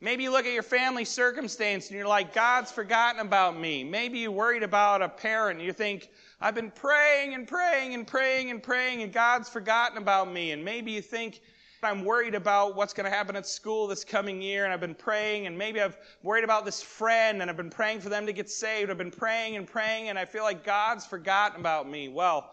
Maybe 0.00 0.22
you 0.22 0.30
look 0.30 0.46
at 0.46 0.52
your 0.52 0.62
family 0.62 1.04
circumstance 1.04 1.88
and 1.88 1.98
you're 1.98 2.06
like, 2.06 2.32
God's 2.32 2.70
forgotten 2.70 3.20
about 3.20 3.58
me. 3.58 3.82
Maybe 3.82 4.20
you're 4.20 4.30
worried 4.30 4.62
about 4.62 5.02
a 5.02 5.08
parent 5.08 5.58
and 5.58 5.66
you 5.66 5.72
think, 5.72 6.08
I've 6.40 6.54
been 6.54 6.70
praying 6.70 7.34
and 7.34 7.48
praying 7.48 7.94
and 7.94 8.06
praying 8.06 8.50
and 8.50 8.62
praying 8.62 9.02
and 9.02 9.12
God's 9.12 9.48
forgotten 9.48 9.98
about 9.98 10.32
me. 10.32 10.52
And 10.52 10.64
maybe 10.64 10.92
you 10.92 11.02
think, 11.02 11.40
I'm 11.82 12.04
worried 12.04 12.34
about 12.34 12.74
what's 12.74 12.92
going 12.92 13.08
to 13.08 13.16
happen 13.16 13.36
at 13.36 13.46
school 13.46 13.86
this 13.86 14.04
coming 14.04 14.42
year, 14.42 14.64
and 14.64 14.72
I've 14.72 14.80
been 14.80 14.96
praying, 14.96 15.46
and 15.46 15.56
maybe 15.56 15.80
I've 15.80 15.96
worried 16.24 16.42
about 16.42 16.64
this 16.64 16.82
friend, 16.82 17.40
and 17.40 17.48
I've 17.48 17.56
been 17.56 17.70
praying 17.70 18.00
for 18.00 18.08
them 18.08 18.26
to 18.26 18.32
get 18.32 18.50
saved. 18.50 18.90
I've 18.90 18.98
been 18.98 19.12
praying 19.12 19.56
and 19.56 19.66
praying, 19.66 20.08
and 20.08 20.18
I 20.18 20.24
feel 20.24 20.42
like 20.42 20.64
God's 20.64 21.06
forgotten 21.06 21.60
about 21.60 21.88
me. 21.88 22.08
Well, 22.08 22.52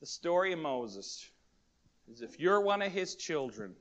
the 0.00 0.06
story 0.06 0.52
of 0.52 0.58
Moses 0.58 1.26
is 2.12 2.20
if 2.20 2.38
you're 2.38 2.60
one 2.60 2.82
of 2.82 2.92
his 2.92 3.14
children, 3.14 3.74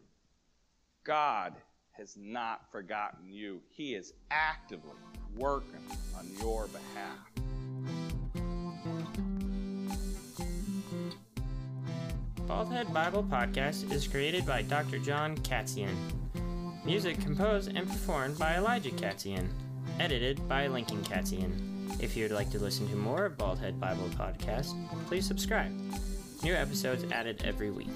God 1.04 1.56
has 1.92 2.16
not 2.18 2.72
forgotten 2.72 3.30
you. 3.30 3.62
He 3.70 3.94
is 3.94 4.14
actively 4.32 4.96
working 5.36 5.84
on 6.18 6.28
your 6.40 6.68
behalf. 6.68 7.29
Baldhead 12.50 12.92
Bible 12.92 13.24
Podcast 13.24 13.92
is 13.92 14.08
created 14.08 14.44
by 14.44 14.64
Dr. 14.64 14.98
John 14.98 15.38
Katzian. 15.38 15.94
Music 16.84 17.22
composed 17.22 17.72
and 17.76 17.88
performed 17.88 18.40
by 18.40 18.56
Elijah 18.56 18.90
Katzian. 18.90 19.48
Edited 20.00 20.50
by 20.50 20.66
Lincoln 20.66 21.04
Katzian. 21.04 22.02
If 22.02 22.18
you 22.18 22.24
would 22.24 22.32
like 22.32 22.50
to 22.50 22.58
listen 22.58 22.90
to 22.90 22.96
more 22.96 23.26
of 23.26 23.38
Baldhead 23.38 23.80
Bible 23.80 24.10
Podcast, 24.18 24.74
please 25.06 25.28
subscribe. 25.28 25.72
New 26.42 26.56
episodes 26.56 27.06
added 27.12 27.40
every 27.46 27.70
week. 27.70 27.88